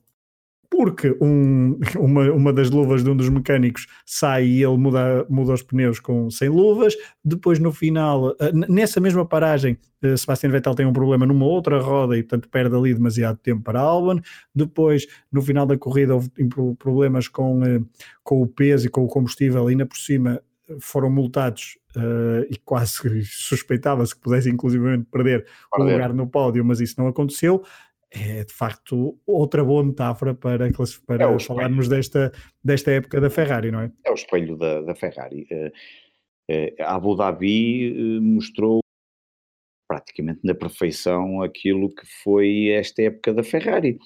[0.71, 5.55] porque um, uma, uma das luvas de um dos mecânicos sai e ele muda, muda
[5.55, 6.95] os pneus com, sem luvas.
[7.25, 11.81] Depois, no final, ah, nessa mesma paragem, ah, Sebastian Vettel tem um problema numa outra
[11.81, 14.21] roda e, portanto, perde ali demasiado tempo para Albon.
[14.55, 16.31] Depois, no final da corrida, houve
[16.79, 17.81] problemas com, ah,
[18.23, 20.40] com o peso e com o combustível, ainda por cima
[20.81, 26.81] foram multados uh, e quase suspeitava-se que pudessem inclusivamente perder o lugar no pódio, mas
[26.81, 27.63] isso não aconteceu.
[28.11, 30.69] É de facto outra boa metáfora para,
[31.07, 33.93] para é falarmos desta, desta época da Ferrari, não é?
[34.05, 35.47] É o espelho da, da Ferrari.
[35.51, 35.73] Uh,
[36.53, 38.81] uh, Abu Dhabi mostrou
[39.87, 43.99] praticamente na perfeição aquilo que foi esta época da Ferrari.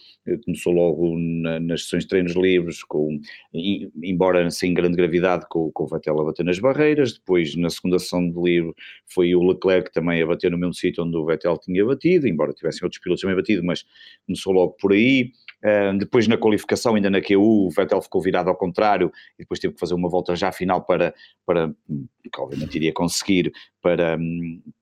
[0.45, 3.19] Começou logo na, nas sessões de treinos livres, com,
[4.03, 7.99] embora sem grande gravidade, com, com o Vettel a bater nas barreiras, depois na segunda
[7.99, 8.75] sessão de livre
[9.07, 12.53] foi o Leclerc também a bater no mesmo sítio onde o Vettel tinha batido, embora
[12.53, 13.85] tivessem outros pilotos também batido, mas
[14.27, 15.33] começou logo por aí.
[15.63, 19.61] Uh, depois na qualificação, ainda na QU, o Vettel ficou virado ao contrário e depois
[19.61, 21.15] teve que fazer uma volta já final para,
[21.45, 21.71] para
[22.33, 24.19] que obviamente iria conseguir, para,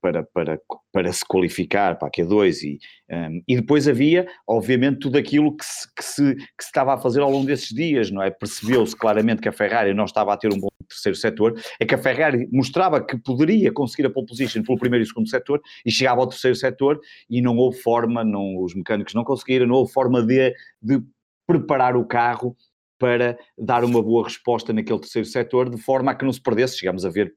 [0.01, 0.61] para, para,
[0.93, 2.79] para se qualificar para a Q2 e,
[3.11, 6.99] um, e depois havia, obviamente, tudo aquilo que se, que, se, que se estava a
[6.99, 8.31] fazer ao longo desses dias, não é?
[8.31, 11.95] Percebeu-se claramente que a Ferrari não estava a ter um bom terceiro setor, é que
[11.95, 15.91] a Ferrari mostrava que poderia conseguir a pole position pelo primeiro e segundo setor e
[15.91, 19.93] chegava ao terceiro setor e não houve forma, não, os mecânicos não conseguiram, não houve
[19.93, 21.03] forma de, de
[21.47, 22.57] preparar o carro
[22.99, 26.79] para dar uma boa resposta naquele terceiro setor, de forma a que não se perdesse.
[26.79, 27.33] Chegamos a ver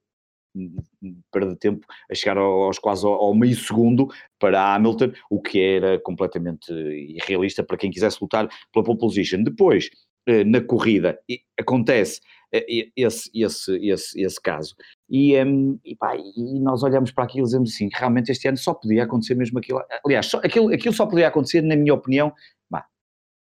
[1.32, 4.08] perda de tempo a chegar aos quase ao, meio segundo
[4.40, 9.44] para Hamilton, o que era completamente irrealista para quem quisesse lutar pela pole position.
[9.44, 9.90] Depois,
[10.28, 11.18] eh, na corrida,
[11.60, 12.22] acontece
[12.54, 14.76] eh, esse, esse, esse, esse caso.
[15.10, 18.58] E, um, e, pá, e, nós olhamos para aquilo e dizemos assim, realmente este ano
[18.58, 22.34] só podia acontecer mesmo aquilo, aliás, só, aquilo, aquilo só poderia acontecer, na minha opinião,
[22.70, 22.86] bah,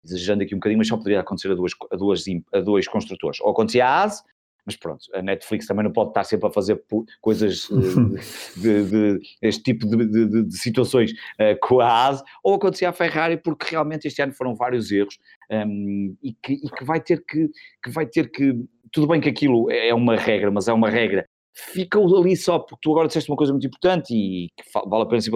[0.05, 3.41] exagerando aqui um bocadinho, mas só poderia acontecer a, duas, a, duas, a dois construtores.
[3.41, 4.23] Ou acontecia a ASE,
[4.69, 6.79] mas pronto, a Netflix também não pode estar sempre a fazer
[7.19, 12.53] coisas eh, de, de, de este tipo de, de situações uh, com a ASE, ou
[12.53, 15.17] acontecia a Ferrari, porque realmente este ano foram vários erros
[15.49, 17.49] um, ehm, e, que, e, que, vai ter que,
[17.83, 18.53] que vai ter que,
[18.91, 22.81] tudo bem que aquilo é uma regra, mas é uma regra, fica ali só, porque
[22.83, 25.31] tu agora disseste uma coisa muito importante e que vale a pena ser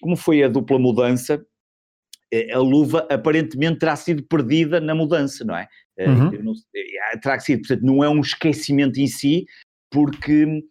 [0.00, 1.44] como foi a dupla mudança,
[2.32, 5.68] eh, a luva aparentemente terá sido perdida na mudança, não é?
[6.08, 6.30] Uhum.
[7.20, 9.44] Terá sido, portanto, não é um esquecimento em si,
[9.90, 10.64] porque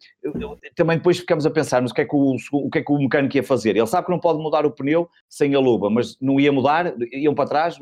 [0.74, 2.92] também depois ficamos a pensar mas o que, é que o, o que é que
[2.92, 3.76] o mecânico ia fazer.
[3.76, 6.94] Ele sabe que não pode mudar o pneu sem a luva, mas não ia mudar,
[7.12, 7.78] iam para trás,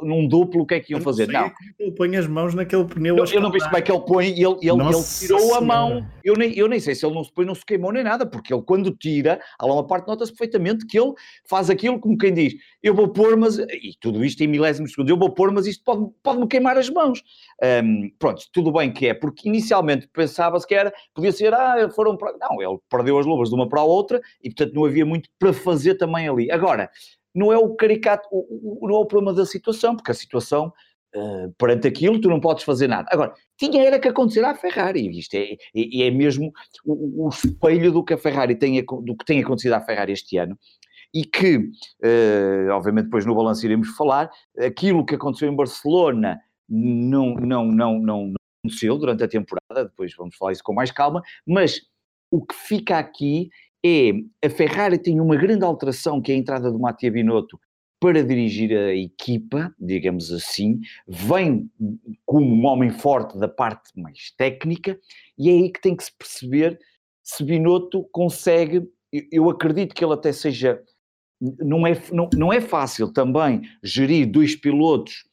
[0.00, 1.28] num duplo, o que é que iam fazer?
[1.28, 1.46] Não.
[1.46, 3.16] É ele põe as mãos naquele pneu.
[3.16, 6.06] Eu, eu não vi como é que ele põe, ele, ele, ele tirou a mão.
[6.24, 8.24] Eu nem, eu nem sei se ele não se põe, não se queimou nem nada,
[8.24, 11.12] porque ele quando tira, há lá uma parte nota-se perfeitamente que ele
[11.44, 15.10] faz aquilo como quem diz, eu vou pôr, mas, e tudo isto em milésimos segundos,
[15.10, 17.22] eu vou pôr, mas isto pode-me pode queimar as mãos.
[17.62, 22.16] Um, pronto, tudo bem que é, porque inicialmente pensava-se que era, podia ser, ah, foram
[22.16, 22.32] para...
[22.38, 25.28] Não, ele perdeu as luvas de uma para a outra e, portanto, não havia muito
[25.36, 26.48] para fazer também ali.
[26.48, 26.88] Agora,
[27.34, 28.28] não é o caricato,
[28.80, 30.72] não é o problema da situação, porque a situação,
[31.16, 33.08] uh, perante aquilo, tu não podes fazer nada.
[33.10, 36.52] Agora, tinha era que acontecer à Ferrari, isto é, é, é mesmo
[36.84, 40.36] o, o, espelho do que a Ferrari tem, do que tem acontecido à Ferrari este
[40.38, 40.56] ano,
[41.12, 44.30] e que, uh, obviamente depois no balanço iremos falar,
[44.64, 50.36] aquilo que aconteceu em Barcelona não, não, não, não, aconteceu durante a temporada, depois vamos
[50.36, 51.80] falar isso com mais calma, mas
[52.30, 53.48] o que fica aqui
[53.84, 54.12] é
[54.44, 57.58] a Ferrari tem uma grande alteração que é a entrada do Mattia Binotto
[57.98, 61.70] para dirigir a equipa, digamos assim, vem
[62.24, 64.98] como um homem forte da parte mais técnica
[65.38, 66.78] e é aí que tem que se perceber
[67.22, 68.88] se Binotto consegue,
[69.30, 70.82] eu acredito que ele até seja,
[71.40, 75.28] não é, não, não é fácil também gerir dois pilotos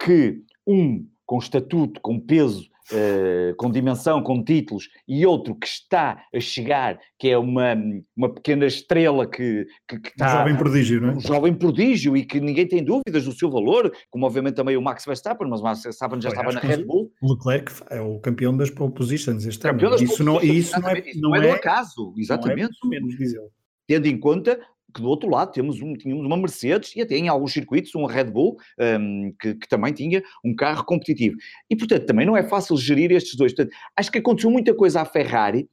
[0.00, 6.24] que um com estatuto, com peso, uh, com dimensão, com títulos, e outro que está
[6.34, 7.76] a chegar, que é uma,
[8.16, 10.26] uma pequena estrela que, que, que está...
[10.26, 11.12] Um jovem prodígio, não é?
[11.16, 14.80] Um jovem prodígio e que ninguém tem dúvidas do seu valor, como obviamente também o
[14.80, 17.12] Max Verstappen, mas o Max Verstappen já estava na Red Bull.
[17.20, 20.00] O Leclerc é o campeão das pole positions este campeão ano.
[20.00, 22.70] Das isso, não, isso não é, não é, do acaso, exatamente.
[22.82, 23.48] Não é menos, diz ele.
[23.86, 24.58] Tendo em conta
[24.94, 28.10] que do outro lado temos um, tínhamos uma Mercedes e até em alguns circuitos uma
[28.10, 31.36] Red Bull um, que, que, também tinha um carro competitivo.
[31.68, 33.52] E portanto também não é fácil gerir estes dois.
[33.52, 35.68] Portanto, acho que aconteceu muita coisa à Ferrari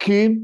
[0.00, 0.40] que,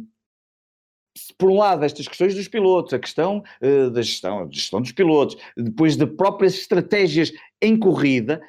[1.38, 5.36] por um lado, estas questões dos pilotos, a questão uh, da gestão, gestão dos pilotos,
[5.56, 8.40] depois de próprias estratégias em corrida,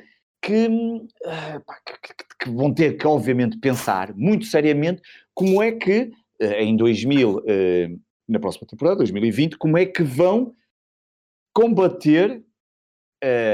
[0.42, 5.02] que, uh, que, que, vão ter que, obviamente, pensar muito seriamente
[5.34, 7.44] como é que uh, em 2000
[8.28, 10.54] na próxima temporada, 2020, como é que vão
[11.54, 12.44] combater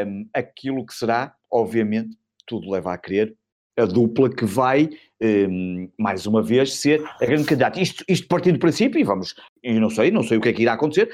[0.08, 3.36] um, aquilo que será, obviamente, tudo leva a crer,
[3.78, 4.90] a dupla que vai,
[5.22, 7.80] um, mais uma vez, ser a grande candidata.
[7.80, 10.54] Isto, isto partindo do princípio, e vamos, eu não sei, não sei o que é
[10.54, 11.10] que irá acontecer,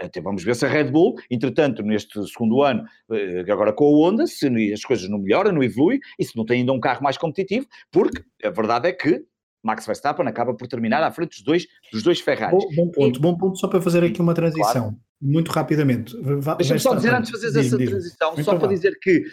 [0.00, 4.08] até vamos ver se a Red Bull, entretanto, neste segundo ano, eh, agora com a
[4.08, 7.02] Honda, se as coisas não melhoram, não evoluem, e se não tem ainda um carro
[7.02, 9.24] mais competitivo, porque a verdade é que
[9.64, 12.62] Max Verstappen acaba por terminar à frente dos dois, dos dois Ferraris.
[12.64, 15.00] Bom, bom ponto, e, bom ponto, só para fazer aqui uma transição, claro.
[15.20, 16.14] muito rapidamente.
[16.58, 19.24] Deixa-me só dizer, antes de fazeres essa transição, só para dizer que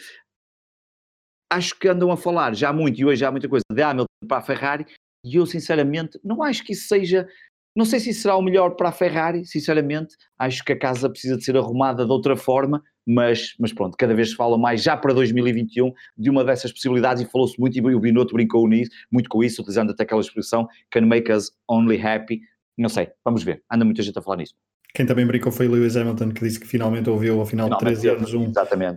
[1.52, 4.38] acho que andam a falar já muito, e hoje há muita coisa, de Hamilton para
[4.38, 4.86] a Ferrari,
[5.26, 7.28] e eu sinceramente não acho que isso seja
[7.76, 10.16] não sei se será o melhor para a Ferrari, sinceramente.
[10.38, 14.14] Acho que a casa precisa de ser arrumada de outra forma, mas, mas pronto, cada
[14.14, 17.96] vez se fala mais, já para 2021, de uma dessas possibilidades, e falou-se muito, e
[17.96, 22.00] o Binotto brincou nisso, muito com isso, utilizando até aquela expressão, can make us only
[22.02, 22.42] happy.
[22.78, 23.64] Não sei, vamos ver.
[23.72, 24.56] Anda muita gente a falar nisso.
[24.94, 28.02] Quem também brincou foi Lewis Hamilton, que disse que finalmente ouviu, ao final finalmente de
[28.02, 28.52] três anos, um,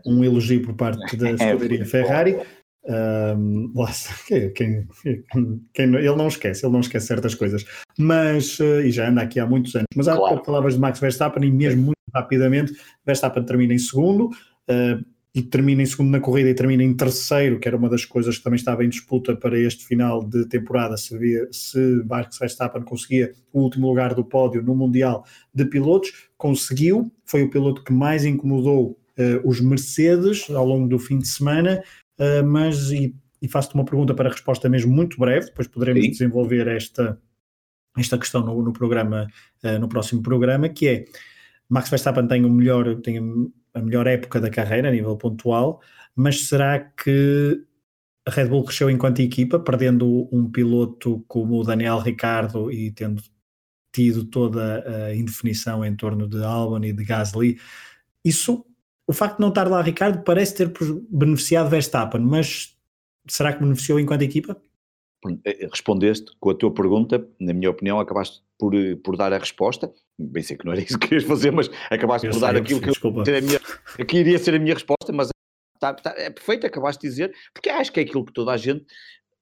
[0.06, 2.36] um elogio por parte da é, escuderia Ferrari.
[2.86, 3.72] Um,
[4.54, 4.86] quem,
[5.72, 7.64] quem, ele não esquece, ele não esquece certas coisas,
[7.98, 9.86] mas uh, e já anda aqui há muitos anos.
[9.94, 10.34] Mas há claro.
[10.34, 12.72] pouco palavras de Max Verstappen e mesmo muito rapidamente,
[13.04, 17.58] Verstappen termina em segundo uh, e termina em segundo na corrida e termina em terceiro,
[17.58, 20.96] que era uma das coisas que também estava em disputa para este final de temporada.
[20.96, 26.12] Se, via, se Max Verstappen conseguia o último lugar do pódio no Mundial de Pilotos,
[26.36, 31.28] conseguiu, foi o piloto que mais incomodou Uh, os Mercedes ao longo do fim de
[31.28, 31.80] semana
[32.18, 36.10] uh, mas e, e faço-te uma pergunta para resposta mesmo muito breve, depois poderemos Sim.
[36.10, 37.20] desenvolver esta,
[37.96, 39.26] esta questão no, no programa,
[39.62, 41.04] uh, no próximo programa, que é
[41.68, 43.18] Max Verstappen tem o melhor, tem
[43.72, 45.80] a melhor época da carreira a nível pontual,
[46.14, 47.64] mas será que
[48.26, 53.22] a Red Bull cresceu enquanto equipa, perdendo um piloto como o Daniel Ricardo e tendo
[53.92, 57.58] tido toda a indefinição em torno de Albon e de Gasly,
[58.24, 58.64] isso
[59.06, 60.72] o facto de não estar lá Ricardo parece ter
[61.10, 62.76] beneficiado Verstappen, mas
[63.28, 64.60] será que beneficiou enquanto equipa?
[65.44, 69.38] Eh, respondeste com a tua pergunta, na minha opinião, acabaste por, eh, por dar a
[69.38, 69.92] resposta.
[70.18, 72.56] Bem sei que não era isso que querias fazer, mas acabaste eu por sei, dar
[72.56, 72.90] aquilo que,
[73.40, 73.60] minha,
[74.06, 75.28] que iria ser a minha resposta, mas
[75.80, 78.56] tá, tá, é perfeito, acabaste de dizer, porque acho que é aquilo que toda a
[78.56, 78.84] gente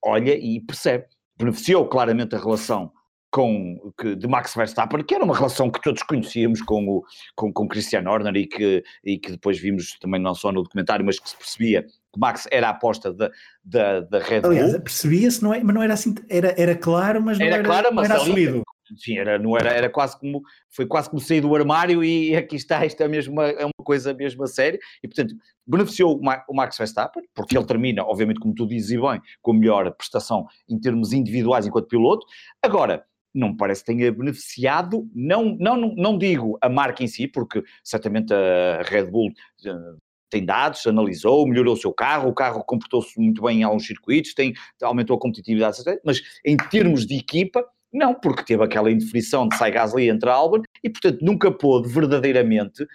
[0.04, 1.06] olha e percebe.
[1.36, 2.92] Beneficiou claramente a relação
[3.32, 7.02] com, que, de Max Verstappen, que era uma relação que todos conhecíamos com o
[7.34, 11.04] com, com Christian Horner e que, e que depois vimos também não só no documentário,
[11.04, 13.30] mas que se percebia que Max era a aposta da,
[13.64, 14.50] da, da Red Bull.
[14.50, 17.64] Aliás, percebia-se, não é, mas não era assim, era, era claro, mas não era, era,
[17.64, 18.62] claro, mas não era assumido.
[18.98, 22.56] Sim, era, não era, era quase como, foi quase como sair do armário e aqui
[22.56, 25.34] está, isto é mesmo uma, é uma coisa mesmo a sério, e portanto,
[25.66, 29.54] beneficiou o Max Verstappen, porque ele termina, obviamente, como tu dizes e bem, com a
[29.54, 32.26] melhor prestação em termos individuais enquanto piloto,
[32.62, 33.02] agora,
[33.34, 38.32] não parece que tenha beneficiado, não, não, não digo a marca em si, porque certamente
[38.32, 39.98] a Red Bull uh,
[40.30, 44.34] tem dados, analisou, melhorou o seu carro, o carro comportou-se muito bem em alguns circuitos,
[44.34, 49.56] tem, aumentou a competitividade, mas em termos de equipa, não, porque teve aquela indefinição de
[49.56, 52.86] sai Gasly entre Albon e, portanto, nunca pôde verdadeiramente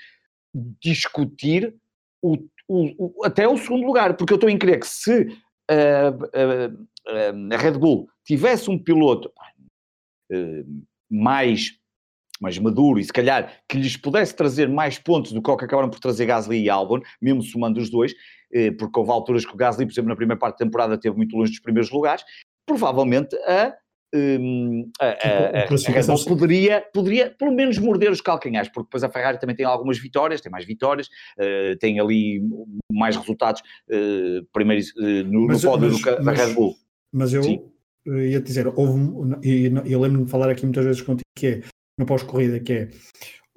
[0.82, 1.76] discutir
[2.22, 6.12] o, o, o, até o segundo lugar, porque eu estou em crer que se uh,
[6.12, 9.54] uh, a Red Bull tivesse um piloto, eh,
[11.10, 11.72] mais,
[12.40, 15.66] mais maduro e se calhar que lhes pudesse trazer mais pontos do que o que
[15.66, 18.14] acabaram por trazer Gasly e Albon, mesmo somando os dois,
[18.54, 21.16] eh, porque houve alturas que o Gasly, por exemplo, na primeira parte da temporada teve
[21.16, 22.24] muito longe dos primeiros lugares,
[22.66, 23.74] provavelmente a
[24.16, 29.04] um, a, a, a, a Bull poderia, poderia pelo menos morder os calcanhares, porque depois
[29.04, 32.42] a Ferrari também tem algumas vitórias, tem mais vitórias, uh, tem ali
[32.90, 36.76] mais resultados uh, primeiro uh, no, mas, no pódio mas, da Red Bull.
[37.12, 37.77] Mas eu, Sim
[38.08, 39.00] ia dizer, houve,
[39.44, 41.62] e eu lembro-me de falar aqui muitas vezes contigo, que é,
[42.00, 42.90] no pós-corrida, que é,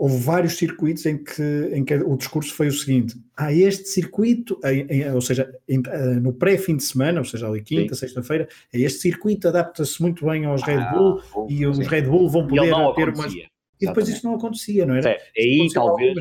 [0.00, 4.58] houve vários circuitos em que, em que o discurso foi o seguinte, há este circuito,
[4.64, 8.48] em, em, ou seja, em, eh, no pré-fim de semana, ou seja, ali quinta, sexta-feira,
[8.72, 12.46] este circuito adapta-se muito bem aos Red ah, Bull ah, e os Red Bull vão
[12.46, 13.34] poder ter umas...
[13.34, 15.10] E depois isso não acontecia, não era?
[15.10, 16.14] É, aí talvez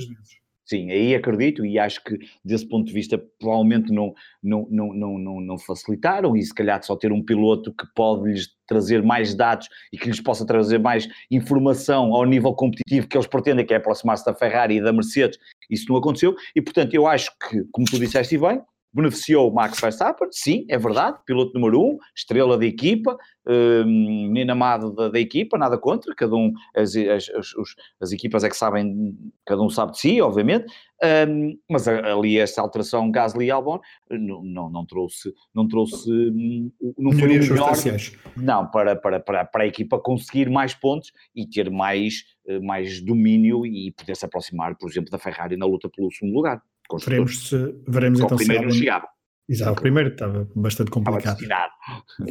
[0.69, 5.41] Sim, aí acredito e acho que desse ponto de vista provavelmente não, não, não, não,
[5.41, 9.67] não, facilitaram e se calhar só ter um piloto que pode lhes trazer mais dados
[9.91, 13.77] e que lhes possa trazer mais informação ao nível competitivo que eles pretendem, que é
[13.77, 15.39] aproximar-se da Ferrari e da Mercedes,
[15.71, 16.36] isso não aconteceu.
[16.55, 21.19] E portanto eu acho que, como tu disseste bem, beneficiou Max Verstappen, sim, é verdade,
[21.25, 26.36] piloto número um, estrela da equipa, um, menino amado da, da, equipa, nada contra, cada
[26.36, 27.54] um, as, as, as,
[28.02, 30.65] as, equipas é que sabem, cada um sabe de si, obviamente,
[31.28, 36.71] um, mas ali esta alteração Gasly e Albon não, não, não trouxe, não trouxe, hum,
[36.97, 37.71] não foi o melhor,
[38.36, 43.02] não, para, para, para, para a equipa conseguir mais pontos e ter mais, eh, mais
[43.02, 46.62] domínio e poder se aproximar, por exemplo, da Ferrari na luta pelo segundo lugar.
[46.97, 49.08] Veremos, se, veremos então o primeiro não chegava.
[49.49, 51.39] Exato, o primeiro estava bastante complicado.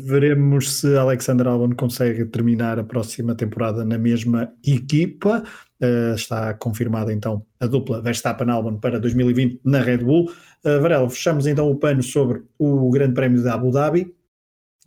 [0.04, 5.42] Veremos se Alexander Albon consegue terminar a próxima temporada na mesma equipa.
[5.82, 10.30] Uh, está confirmada então a dupla Verstappen-Albon para 2020 na Red Bull.
[10.64, 14.14] Uh, Varela, fechamos então o pano sobre o Grande Prémio de Abu Dhabi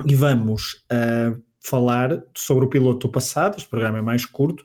[0.06, 4.64] e vamos uh, falar sobre o piloto do passado, este programa é mais curto.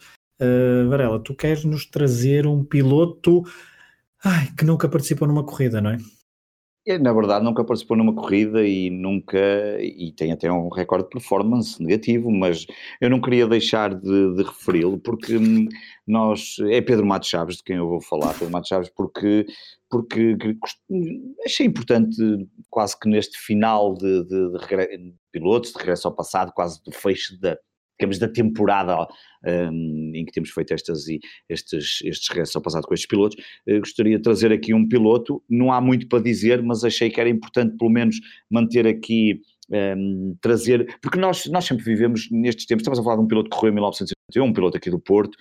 [0.90, 3.42] Varela, tu queres nos trazer um piloto
[4.26, 5.98] ai, que nunca participou numa corrida, não é?
[7.00, 9.38] na verdade, nunca participou numa corrida e nunca.
[9.80, 12.64] e tem até um recorde de performance negativo, mas
[13.00, 15.36] eu não queria deixar de, de referi-lo, porque
[16.06, 16.56] nós.
[16.70, 19.46] É Pedro Matos Chaves de quem eu vou falar, Pedro Matos Chaves, porque,
[19.90, 20.36] porque
[21.44, 22.16] achei importante,
[22.70, 26.92] quase que neste final de, de, de, de pilotos, de regresso ao passado, quase do
[26.92, 27.58] fecho da,
[27.98, 29.06] digamos, da temporada
[29.44, 31.04] um, em que temos feito estas,
[31.48, 33.36] estes, estes regressos ao passado com estes pilotos,
[33.68, 37.20] uh, gostaria de trazer aqui um piloto, não há muito para dizer, mas achei que
[37.20, 38.16] era importante pelo menos
[38.50, 39.40] manter aqui
[39.70, 43.50] um, trazer, porque nós, nós sempre vivemos nestes tempos, estamos a falar de um piloto
[43.50, 45.36] que correu em 1981, um piloto aqui do Porto,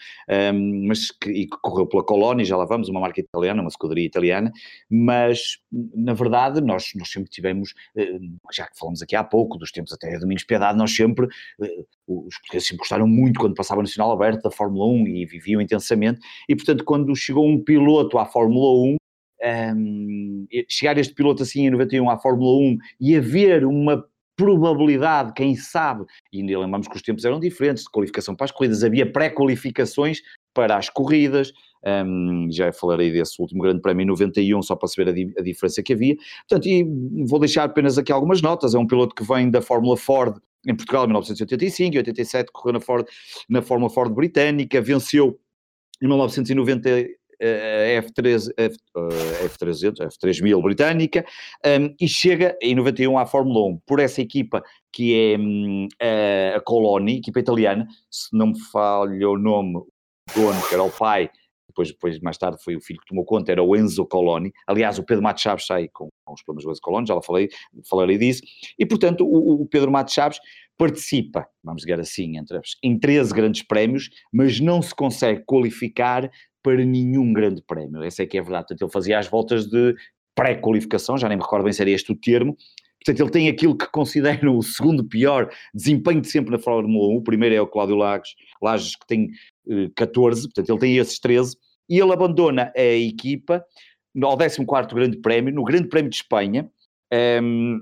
[0.54, 3.70] um, mas que, e que correu pela Colónia, já lá vamos, uma marca italiana, uma
[3.70, 4.52] escuderia italiana,
[4.90, 9.72] mas na verdade nós, nós sempre tivemos, hum, já que falamos aqui há pouco, dos
[9.72, 11.28] tempos até Domingos Piedade, nós sempre,
[11.60, 15.62] hum, os portugueses sempre gostaram muito quando passava Nacional Aberto da Fórmula 1 e viviam
[15.62, 18.96] intensamente, e portanto quando chegou um piloto à Fórmula 1,
[19.76, 24.04] um, chegar este piloto assim em 91 à Fórmula 1 e haver uma
[24.36, 28.84] probabilidade, quem sabe, e lembramos que os tempos eram diferentes, de qualificação para as corridas,
[28.84, 30.22] havia pré-qualificações
[30.54, 31.52] para as corridas,
[31.86, 35.42] um, já falarei desse último grande prémio em 91, só para saber a, di a,
[35.42, 36.16] diferença que havia.
[36.48, 36.84] Portanto, e
[37.26, 40.76] vou deixar apenas aqui algumas notas, é um piloto que vem da Fórmula Ford em
[40.76, 43.08] Portugal em 1985 e 87, correu na, Ford,
[43.48, 45.40] na Fórmula Ford britânica, venceu
[46.02, 48.78] em 1990 a F3, F,
[49.46, 51.26] F300, F3000 britânica,
[51.66, 55.88] um, e chega em 91 à Fórmula 1 por essa equipa que é um,
[56.56, 59.86] a Coloni, equipa italiana, se não me falha o nome, o
[60.34, 61.30] dono, que era o pai,
[61.76, 64.54] depois, depois mais tarde foi o filho que tomou conta, era o Enzo Coloni.
[64.66, 67.22] Aliás, o Pedro Matos Chaves sai com, com os problemas do Enzo Coloni, já lá
[67.22, 67.50] falei,
[67.90, 68.42] falarei disso.
[68.80, 70.40] E, portanto, o, o Pedro Matos Chaves
[70.78, 76.30] participa, vamos dizer assim, entre, em 13 grandes prémios, mas não se consegue qualificar
[76.66, 78.02] para nenhum grande prémio.
[78.02, 78.64] Essa é que é a verdade.
[78.64, 79.96] Portanto, ele fazia as voltas de
[80.34, 82.58] pré-qualificação, já nem me recordo bem se era este o termo.
[83.06, 87.18] Portanto, ele tem aquilo que considero o segundo pior desempenho de sempre na Fórmula 1.
[87.18, 89.30] O primeiro é o Cláudio Lagos, Lages, que tem
[89.70, 91.56] eh, 14, portanto, ele tem esses 13.
[91.88, 93.64] E ele abandona a equipa
[94.24, 96.68] ao 14 Grande Prémio, no Grande Prémio de Espanha,
[97.14, 97.80] um, ehm,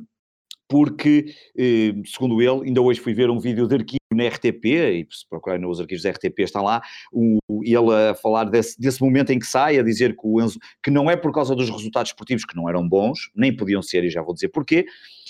[0.68, 1.26] porque,
[1.58, 5.28] eh, segundo ele, ainda hoje fui ver um vídeo de arquivo na RTP, e se
[5.28, 9.40] procurarem nos arquivos da RTP está lá, o, ele a falar desse, desse momento em
[9.40, 12.46] que sai, a dizer que o Enzo, que não é por causa dos resultados esportivos
[12.46, 14.86] que não eram bons, nem podiam ser, e já vou dizer porquê,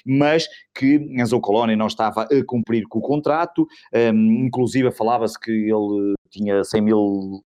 [0.05, 3.65] mas que Enzo Coloni não estava a cumprir com o contrato,
[4.13, 7.43] um, inclusive falava-se que ele tinha 100 mil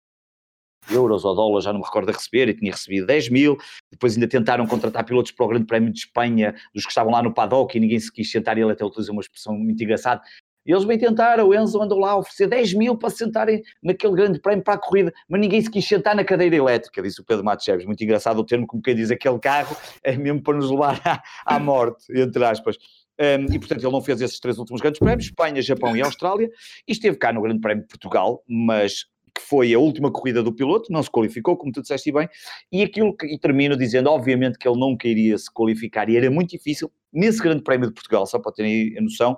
[0.90, 3.58] euros ou dólares, já não me recordo a receber, e tinha recebido 10 mil.
[3.92, 7.22] Depois ainda tentaram contratar pilotos para o Grande Prémio de Espanha, dos que estavam lá
[7.22, 10.22] no paddock, e ninguém se quis sentar, e ele até utilizou uma expressão muito engraçada.
[10.66, 14.14] Eles bem tentaram, o Enzo andou lá a oferecer 10 mil para se sentarem naquele
[14.14, 17.26] grande prémio para a corrida, mas ninguém se quis sentar na cadeira elétrica, disse o
[17.26, 17.86] Pedro Matos Chaves.
[17.86, 21.56] Muito engraçado o termo, como quem diz aquele carro, é mesmo para nos levar à,
[21.56, 22.78] à morte, entre aspas.
[23.20, 26.50] Um, e portanto ele não fez esses três últimos grandes prémios, Espanha, Japão e Austrália,
[26.88, 29.06] e esteve cá no Grande Prémio de Portugal, mas
[29.42, 32.30] que foi a última corrida do piloto, não se qualificou, como tu disseste bem,
[32.72, 36.30] e aquilo que, e termino dizendo, obviamente, que ele não queria se qualificar, e era
[36.30, 39.36] muito difícil, nesse grande prémio de Portugal, só para terem a noção,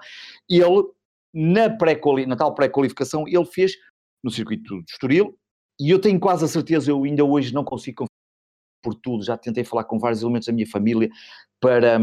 [0.50, 0.84] ele,
[1.34, 3.74] na, pré na tal pré-qualificação, ele fez
[4.24, 5.38] no circuito de Estoril,
[5.80, 8.06] e eu tenho quase a certeza, eu ainda hoje não consigo
[8.84, 11.10] por tudo, já tentei falar com vários elementos da minha família
[11.64, 11.98] para,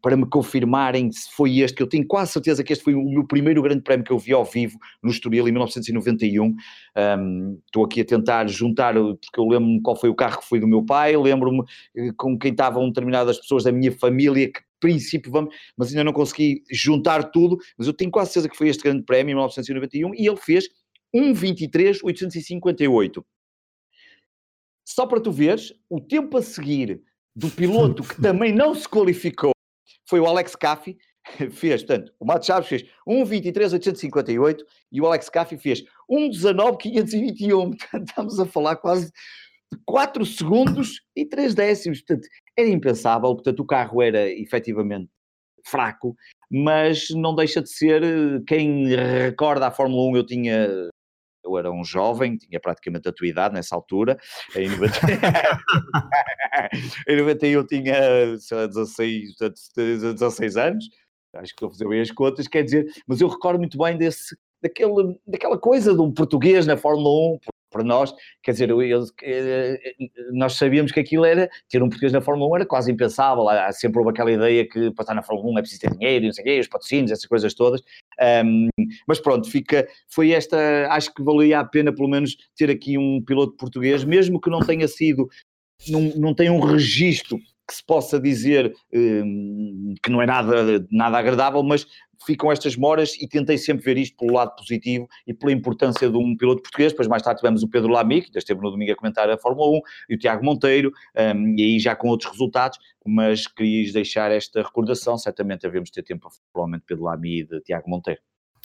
[0.00, 3.04] para me confirmarem se foi este, que eu tenho quase certeza que este foi o
[3.04, 6.54] meu primeiro grande prémio que eu vi ao vivo no Estoril em 1991.
[6.96, 10.58] Um, estou aqui a tentar juntar, porque eu lembro-me qual foi o carro que foi
[10.58, 11.62] do meu pai, lembro-me
[11.94, 16.14] eh, com quem estavam determinadas pessoas da minha família, que princípio vamos, mas ainda não
[16.14, 20.14] consegui juntar tudo, mas eu tenho quase certeza que foi este grande prémio em 1991
[20.14, 20.64] e ele fez
[21.14, 23.22] 1.23.858.
[24.84, 27.02] Só para tu veres, o tempo a seguir
[27.34, 29.52] do piloto que também não se qualificou
[30.06, 30.98] foi o Alex Caffi,
[31.52, 34.58] fez, portanto, o Mato Chaves fez 1.23.858
[34.90, 37.76] e o Alex Caffi fez 1.19.521.
[37.78, 42.02] Portanto, estamos a falar quase de 4 segundos e 3 décimos.
[42.02, 43.34] Portanto, era impensável.
[43.34, 45.10] Portanto, o carro era efetivamente
[45.64, 46.16] fraco,
[46.50, 48.02] mas não deixa de ser.
[48.46, 50.68] Quem recorda a Fórmula 1, eu tinha
[51.44, 54.18] eu era um jovem, tinha praticamente a tua idade nessa altura,
[54.54, 54.98] em 90...
[57.08, 57.94] em 91 tinha
[58.52, 59.36] lá, 16,
[59.76, 60.88] 16 anos,
[61.34, 63.96] acho que estou a fazer bem as contas, quer dizer, mas eu recordo muito bem
[63.96, 67.38] desse, daquele, daquela coisa de um português na Fórmula 1,
[67.72, 68.80] para nós, quer dizer, eu,
[69.22, 69.80] eh,
[70.32, 73.72] nós sabíamos que aquilo era, ter um português na Fórmula 1 era quase impensável, há,
[73.72, 76.32] sempre houve aquela ideia que para estar na Fórmula 1 é preciso ter dinheiro, não
[76.32, 77.80] sei o quê, os patrocínios, essas coisas todas,
[78.44, 78.68] um,
[79.08, 83.22] mas pronto, fica, foi esta, acho que valia a pena pelo menos ter aqui um
[83.24, 85.28] piloto português, mesmo que não tenha sido,
[85.88, 91.18] não, não tenha um registro que se possa dizer um, que não é nada, nada
[91.18, 91.86] agradável, mas
[92.24, 96.16] ficam estas moras e tentei sempre ver isto pelo lado positivo e pela importância de
[96.16, 96.92] um piloto português.
[96.92, 99.78] Depois, mais tarde, tivemos o Pedro Lamy, que esteve no domingo a comentar a Fórmula
[99.78, 104.30] 1, e o Tiago Monteiro, um, e aí já com outros resultados, mas queria deixar
[104.30, 105.18] esta recordação.
[105.18, 108.20] Certamente devemos ter tempo, provavelmente, Pedro Lamy e de Tiago Monteiro.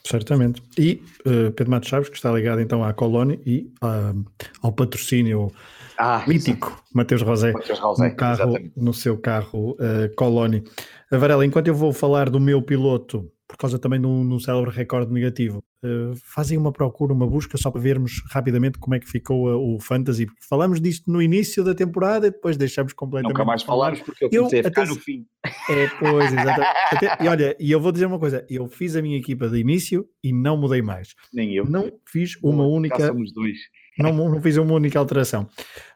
[0.07, 0.61] Certamente.
[0.77, 4.25] E uh, Pedro Matos Chaves, que está ligado então à Colónia e uh,
[4.61, 5.51] ao patrocínio
[5.97, 10.63] ah, mítico Mateus Rosé, Mateus Rosé no, carro, no seu carro uh, Colónia.
[11.11, 15.11] Varela, enquanto eu vou falar do meu piloto por causa também de um, célebre recorde
[15.11, 15.63] negativo.
[15.81, 19.57] Uh, fazem uma procura, uma busca, só para vermos rapidamente como é que ficou a,
[19.57, 20.27] o Fantasy.
[20.49, 23.33] Falamos disto no início da temporada e depois deixamos completamente.
[23.33, 25.25] Nunca mais falámos porque eu comecei eu, a ficar até, no fim.
[25.69, 26.77] É, pois, exatamente.
[26.91, 29.57] Até, e olha, e eu vou dizer uma coisa: eu fiz a minha equipa de
[29.57, 31.15] início e não mudei mais.
[31.33, 31.65] Nem eu.
[31.65, 33.07] Não fiz uma Pô, única.
[33.07, 33.57] somos dois.
[33.97, 35.43] Não, não fiz uma única alteração.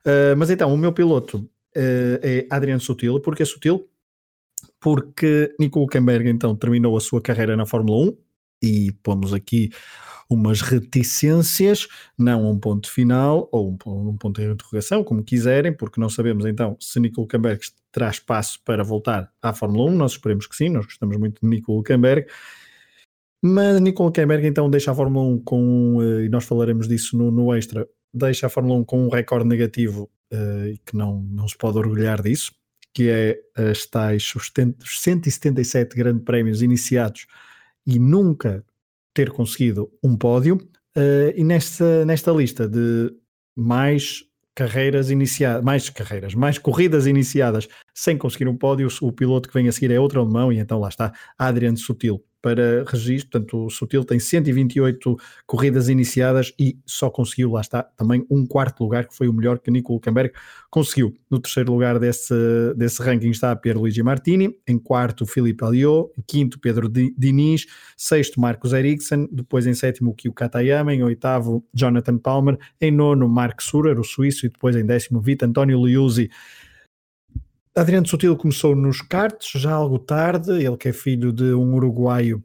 [0.06, 3.91] Uh, mas então, o meu piloto uh, é Adriano Sutil, porque é Sutil
[4.80, 8.18] porque Nico Hulkenberg então terminou a sua carreira na Fórmula 1
[8.64, 9.70] e pomos aqui
[10.30, 11.88] umas reticências,
[12.18, 16.46] não um ponto final ou um, um ponto de interrogação, como quiserem, porque não sabemos
[16.46, 20.70] então se Nico Hulkenberg terá espaço para voltar à Fórmula 1, nós esperemos que sim,
[20.70, 22.28] nós gostamos muito de Nico Hulkenberg,
[23.44, 27.30] mas Nico Hulkenberg então deixa a Fórmula 1 com, eh, e nós falaremos disso no,
[27.30, 31.48] no extra, deixa a Fórmula 1 com um recorde negativo uh, e que não, não
[31.48, 32.54] se pode orgulhar disso,
[32.94, 34.52] que é as tais os
[35.02, 37.26] 177 grandes prémios iniciados
[37.86, 38.64] e nunca
[39.14, 40.56] ter conseguido um pódio.
[40.96, 43.14] Uh, e nesta, nesta lista de
[43.56, 49.54] mais carreiras iniciadas, mais carreiras, mais corridas iniciadas sem conseguir um pódio, o piloto que
[49.54, 53.66] vem a seguir é outro alemão e então lá está Adrian Sutil para registro, portanto
[53.66, 59.08] o Sutil tem 128 corridas iniciadas e só conseguiu, lá está, também um quarto lugar,
[59.08, 60.34] que foi o melhor que Nico Hulkenberg
[60.70, 61.14] conseguiu.
[61.30, 62.34] No terceiro lugar desse,
[62.76, 67.66] desse ranking está Pierluigi Martini, em quarto Filipe Alliot, em quinto Pedro Diniz,
[67.96, 73.62] sexto Marcos Ericsson, depois em sétimo Kyo Katayama, em oitavo Jonathan Palmer, em nono Mark
[73.62, 76.30] Surer, o suíço, e depois em décimo Vito António Liuzzi.
[77.76, 82.44] Adriano Sutil começou nos karts já algo tarde, ele que é filho de um uruguaio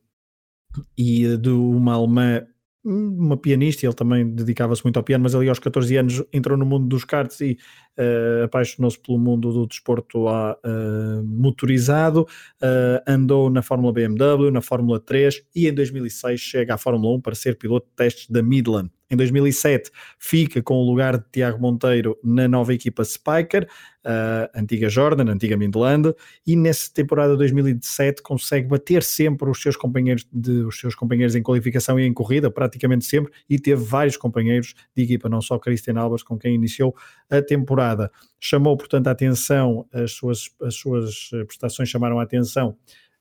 [0.97, 2.47] e de uma alemã,
[2.85, 6.65] uma pianista, ele também dedicava-se muito ao piano, mas ali aos 14 anos entrou no
[6.65, 7.59] mundo dos karts e
[7.99, 12.21] uh, apaixonou-se pelo mundo do desporto uh, motorizado,
[12.63, 17.21] uh, andou na Fórmula BMW, na Fórmula 3 e em 2006 chega à Fórmula 1
[17.21, 18.91] para ser piloto de testes da Midland.
[19.09, 23.69] Em 2007 fica com o lugar de Tiago Monteiro na nova equipa Spiker,
[24.05, 26.13] uh, antiga Jordan, antiga Midland,
[26.45, 31.43] e nessa temporada 2017 consegue bater sempre os seus companheiros de, os seus companheiros em
[31.43, 36.01] qualificação e em corrida, praticamente sempre, e teve vários companheiros de equipa, não só Cristian
[36.01, 36.93] Albers, com quem iniciou
[37.31, 38.11] a temporada.
[38.41, 42.77] Chamou, portanto, a atenção, as suas, as suas prestações chamaram a atenção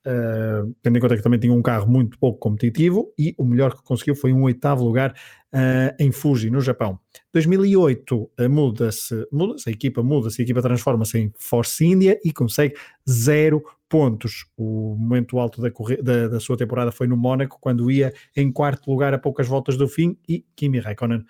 [0.05, 3.75] Uh, tendo em conta que também tinha um carro muito pouco competitivo e o melhor
[3.75, 5.15] que conseguiu foi um oitavo lugar
[5.51, 6.99] uh, em Fuji, no Japão.
[7.33, 12.75] 2008 uh, muda-se, muda-se, a equipa muda-se, a equipa transforma-se em Force India e consegue
[13.09, 14.45] zero pontos.
[14.57, 15.69] O momento alto da,
[16.03, 19.77] da, da, sua temporada foi no Mónaco, quando ia em quarto lugar a poucas voltas
[19.77, 21.23] do fim e Kimi Raikkonen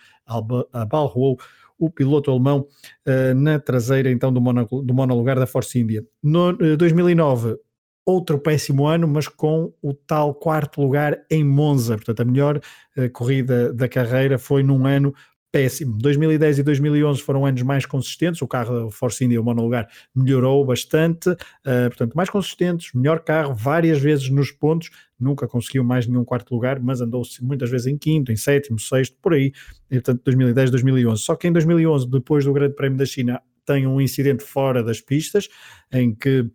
[0.74, 1.38] abalroou
[1.78, 2.68] o piloto alemão
[3.08, 6.04] uh, na traseira então do, mono, do monolugar da Force India.
[6.24, 7.58] No uh, 2009
[8.06, 11.96] outro péssimo ano, mas com o tal quarto lugar em Monza.
[11.96, 15.14] Portanto, a melhor uh, corrida da carreira foi num ano
[15.56, 15.98] péssimo.
[15.98, 21.30] 2010 e 2011 foram anos mais consistentes, o carro Force India, o monolugar, melhorou bastante,
[21.30, 26.54] uh, portanto, mais consistentes, melhor carro, várias vezes nos pontos, nunca conseguiu mais nenhum quarto
[26.54, 29.54] lugar, mas andou-se muitas vezes em quinto, em sétimo, sexto, por aí,
[29.90, 31.22] e, portanto, 2010, 2011.
[31.22, 35.00] Só que em 2011, depois do Grande Prémio da China, tem um incidente fora das
[35.00, 35.48] pistas,
[35.90, 36.52] em que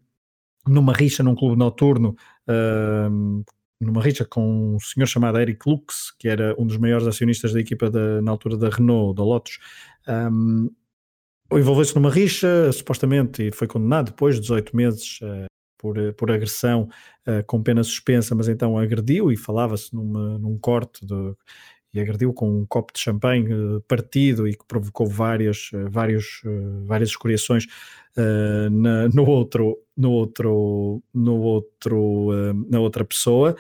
[0.71, 2.17] numa rixa num clube noturno,
[2.49, 3.45] uh,
[3.81, 7.61] numa rixa com um senhor chamado Eric Lux, que era um dos maiores acionistas da
[7.61, 9.59] equipa da, na altura da Renault, da Lotus,
[10.09, 10.71] um,
[11.53, 15.47] envolveu-se numa rixa, supostamente, e foi condenado depois de 18 meses uh,
[15.79, 16.89] por, por agressão
[17.27, 21.35] uh, com pena suspensa, mas então agrediu e falava-se num corte de,
[21.93, 26.43] e agrediu com um copo de champanhe uh, partido e que provocou várias, uh, vários,
[26.45, 27.67] uh, várias escoriações
[28.17, 32.29] na, no outro, no outro, no outro,
[32.69, 33.57] na outra pessoa.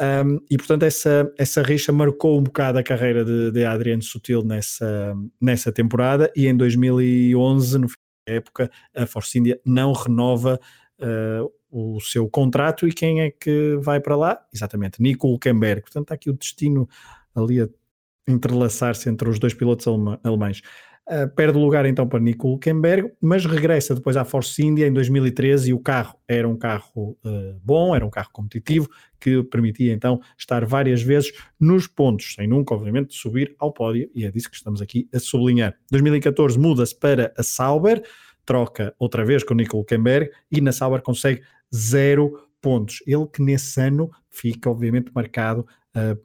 [0.00, 4.42] Um, e portanto, essa, essa rixa marcou um bocado a carreira de, de Adriano Sutil
[4.42, 6.32] nessa, nessa temporada.
[6.36, 7.96] E em 2011, no fim
[8.26, 10.58] da época, a Force India não renova
[10.98, 12.88] uh, o seu contrato.
[12.88, 14.40] E quem é que vai para lá?
[14.52, 15.82] Exatamente, Nico Hulkenberg.
[15.82, 16.88] Portanto, está aqui o destino
[17.34, 17.68] ali a
[18.26, 19.86] entrelaçar-se entre os dois pilotos
[20.22, 20.62] alemães.
[21.06, 25.68] Uh, perde lugar então para Nico Hulkenberg, mas regressa depois à Force India em 2013
[25.68, 28.88] e o carro era um carro uh, bom, era um carro competitivo
[29.20, 31.30] que permitia então estar várias vezes
[31.60, 35.18] nos pontos, sem nunca, obviamente, subir ao pódio e é disso que estamos aqui a
[35.18, 35.76] sublinhar.
[35.90, 38.02] 2014 muda-se para a Sauber,
[38.46, 41.42] troca outra vez com Nico Hulkenberg e na Sauber consegue
[41.74, 43.02] zero pontos.
[43.06, 46.18] Ele que nesse ano fica obviamente marcado uh,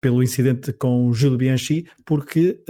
[0.00, 2.62] pelo incidente com Gilles Bianchi, porque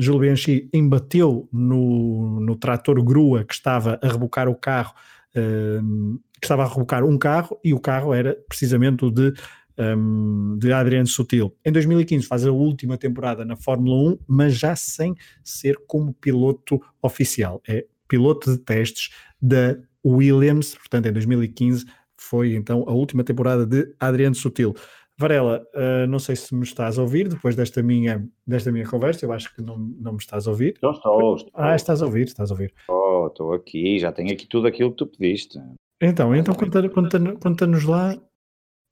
[0.00, 4.94] Gilles Bianchi embateu no, no trator grua que estava a rebocar o carro,
[5.36, 9.32] um, que estava a rebocar um carro, e o carro era precisamente o de,
[9.78, 11.54] um, de Adriano Sutil.
[11.64, 15.14] Em 2015 faz a última temporada na Fórmula 1, mas já sem
[15.44, 17.60] ser como piloto oficial.
[17.68, 19.10] É piloto de testes
[19.40, 24.74] da Williams, portanto em 2015 foi então a última temporada de Adriano Sutil.
[25.22, 29.24] Varela, uh, não sei se me estás a ouvir depois desta minha, desta minha conversa,
[29.24, 30.74] eu acho que não, não me estás a ouvir.
[30.74, 31.52] Estou, estou, estou.
[31.54, 32.74] Ah, estás a ouvir, estás a ouvir.
[32.88, 35.58] Oh, estou aqui, já tenho aqui tudo aquilo que tu pediste.
[36.00, 38.16] Então, então conta-nos conta, conta lá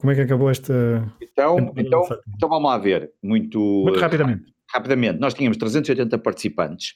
[0.01, 0.73] como é que acabou esta.
[1.21, 2.03] Então, então,
[2.35, 4.45] então vamos lá ver, muito, muito rapidamente.
[4.73, 6.95] Rapidamente, nós tínhamos 380 participantes.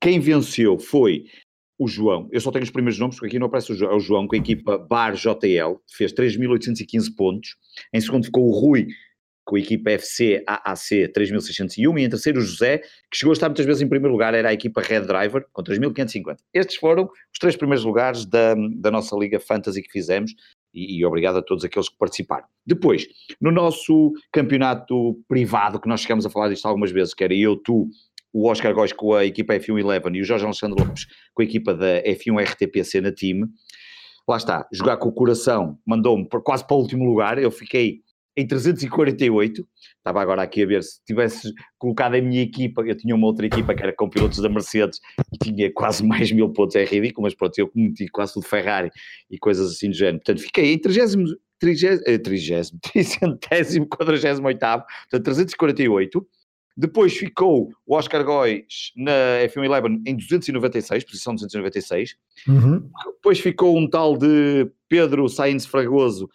[0.00, 1.24] Quem venceu foi
[1.78, 3.94] o João, eu só tenho os primeiros nomes, porque aqui não aparece o João, é
[3.94, 7.56] o João com a equipa Bar JL, fez 3.815 pontos.
[7.92, 8.86] Em segundo ficou o Rui,
[9.46, 11.98] com a equipa FC AAC 3.601.
[11.98, 12.78] E em terceiro o José,
[13.10, 15.62] que chegou a estar muitas vezes em primeiro lugar, era a equipa Red Driver, com
[15.62, 16.36] 3.550.
[16.52, 20.34] Estes foram os três primeiros lugares da, da nossa Liga Fantasy que fizemos.
[20.74, 22.44] E, e, obrigado a todos aqueles que participaram.
[22.66, 23.06] Depois,
[23.40, 27.56] no nosso campeonato privado, que nós chegamos a falar disto algumas vezes, que era eu,
[27.56, 27.88] tu
[28.36, 31.44] o Oscar Góis com a equipa F1 Eleven e o Jorge Alexandre Lopes com a
[31.44, 33.46] equipa da F1 RTPC na time.
[34.28, 37.38] Lá está, jogar com o coração mandou-me quase para o último lugar.
[37.38, 38.02] Eu fiquei
[38.36, 39.66] em 348.
[39.96, 42.82] Estava agora aqui a ver se tivesse colocado a minha equipa.
[42.82, 45.00] Eu tinha uma outra equipa que era com pilotos da Mercedes
[45.32, 46.76] e tinha quase mais mil pontos.
[46.76, 48.90] É ridículo, mas pronto, eu cometi quase tudo Ferrari
[49.30, 50.18] e coisas assim do género.
[50.18, 51.38] Portanto, fiquei em 30.
[51.58, 56.26] 30, 30, 30, 48, portanto 348,
[56.76, 62.16] depois ficou o Oscar Góis na F1 Eleven em 296, posição 296.
[62.46, 62.90] Uhum.
[63.14, 66.28] Depois ficou um tal de Pedro Sainz Fragoso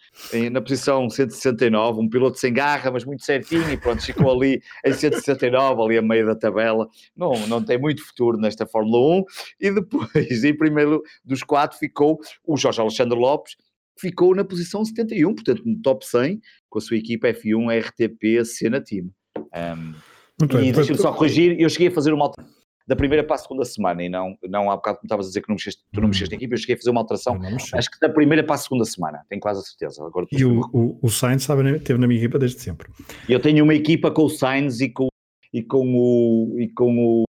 [0.50, 4.92] na posição 169, um piloto sem garra, mas muito certinho, e pronto, ficou ali em
[4.92, 6.88] 169, ali a meio da tabela.
[7.16, 9.24] Não, não tem muito futuro nesta Fórmula 1.
[9.60, 10.10] E depois,
[10.44, 13.56] em primeiro dos quatro, ficou o Jorge Alexandre Lopes,
[13.96, 18.80] ficou na posição 71, portanto, no top 100, com a sua equipa F1 RTP Sena
[18.80, 19.10] Team.
[19.36, 19.94] Um,
[20.42, 23.38] muito e deixa-me só corrigir, eu cheguei a fazer uma alteração da primeira para a
[23.38, 26.00] segunda semana e não, não há bocado como estavas a dizer que não mexeste, tu
[26.00, 27.40] não mexeste na equipa, eu cheguei a fazer uma alteração,
[27.74, 30.04] acho que da primeira para a segunda semana, tenho quase a certeza.
[30.04, 32.90] Agora, e o, o, o Sainz sabe, teve na minha equipa desde sempre.
[33.28, 35.08] Eu tenho uma equipa com o Sainz e com,
[35.52, 36.56] e com o...
[36.58, 37.24] E com o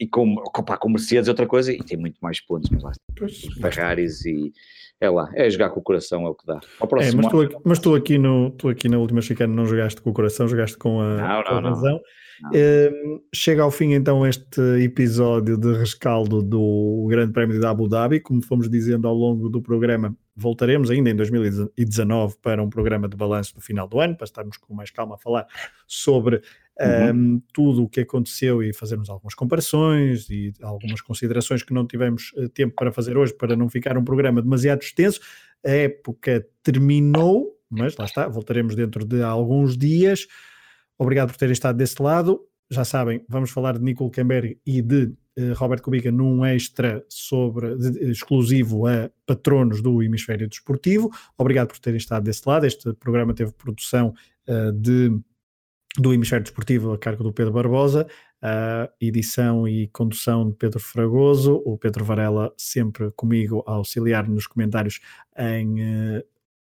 [0.00, 3.42] e com, com, com Mercedes outra coisa, e tem muito mais pontos, mas lá pois,
[3.60, 4.52] Ferraris e
[5.00, 6.60] é lá, é jogar com o coração, é o que dá.
[7.00, 10.10] É, mas, tu, mas tu aqui, no, tu aqui na última chicana não jogaste com
[10.10, 11.92] o coração, jogaste com a, não, com a razão.
[11.92, 12.50] Não.
[12.50, 18.20] Uh, chega ao fim então este episódio de rescaldo do Grande Prémio de Abu Dhabi.
[18.20, 23.16] Como fomos dizendo ao longo do programa, voltaremos ainda em 2019 para um programa de
[23.16, 25.46] balanço do final do ano, para estarmos com mais calma a falar
[25.86, 26.40] sobre
[26.80, 27.34] uhum.
[27.34, 32.32] um, tudo o que aconteceu e fazermos algumas comparações e algumas considerações que não tivemos
[32.36, 35.20] uh, tempo para fazer hoje, para não ficar um programa demasiado extenso.
[35.64, 40.26] A época terminou, mas lá está, voltaremos dentro de alguns dias.
[40.96, 42.40] Obrigado por terem estado desse lado.
[42.70, 45.04] Já sabem, vamos falar de Nicole Kemberg e de
[45.38, 47.74] uh, Robert Kubica num extra sobre,
[48.10, 51.10] exclusivo a patronos do hemisfério desportivo.
[51.36, 52.66] Obrigado por terem estado desse lado.
[52.66, 54.12] Este programa teve produção
[54.48, 55.18] uh, de,
[55.98, 58.06] do hemisfério desportivo a cargo do Pedro Barbosa,
[58.42, 64.46] uh, edição e condução de Pedro Fragoso, o Pedro Varela sempre comigo a auxiliar nos
[64.46, 65.00] comentários
[65.36, 66.24] em, uh,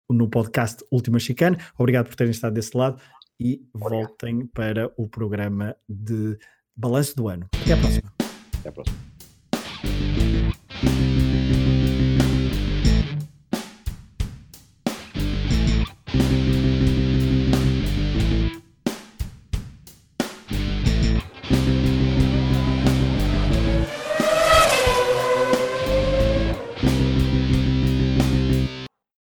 [0.10, 1.58] no podcast Última Chicane.
[1.78, 3.00] Obrigado por terem estado desse lado
[3.40, 6.38] e voltem para o programa de
[6.76, 7.48] balanço do ano.
[7.62, 8.14] Até à próxima.
[8.60, 9.09] Até à próxima.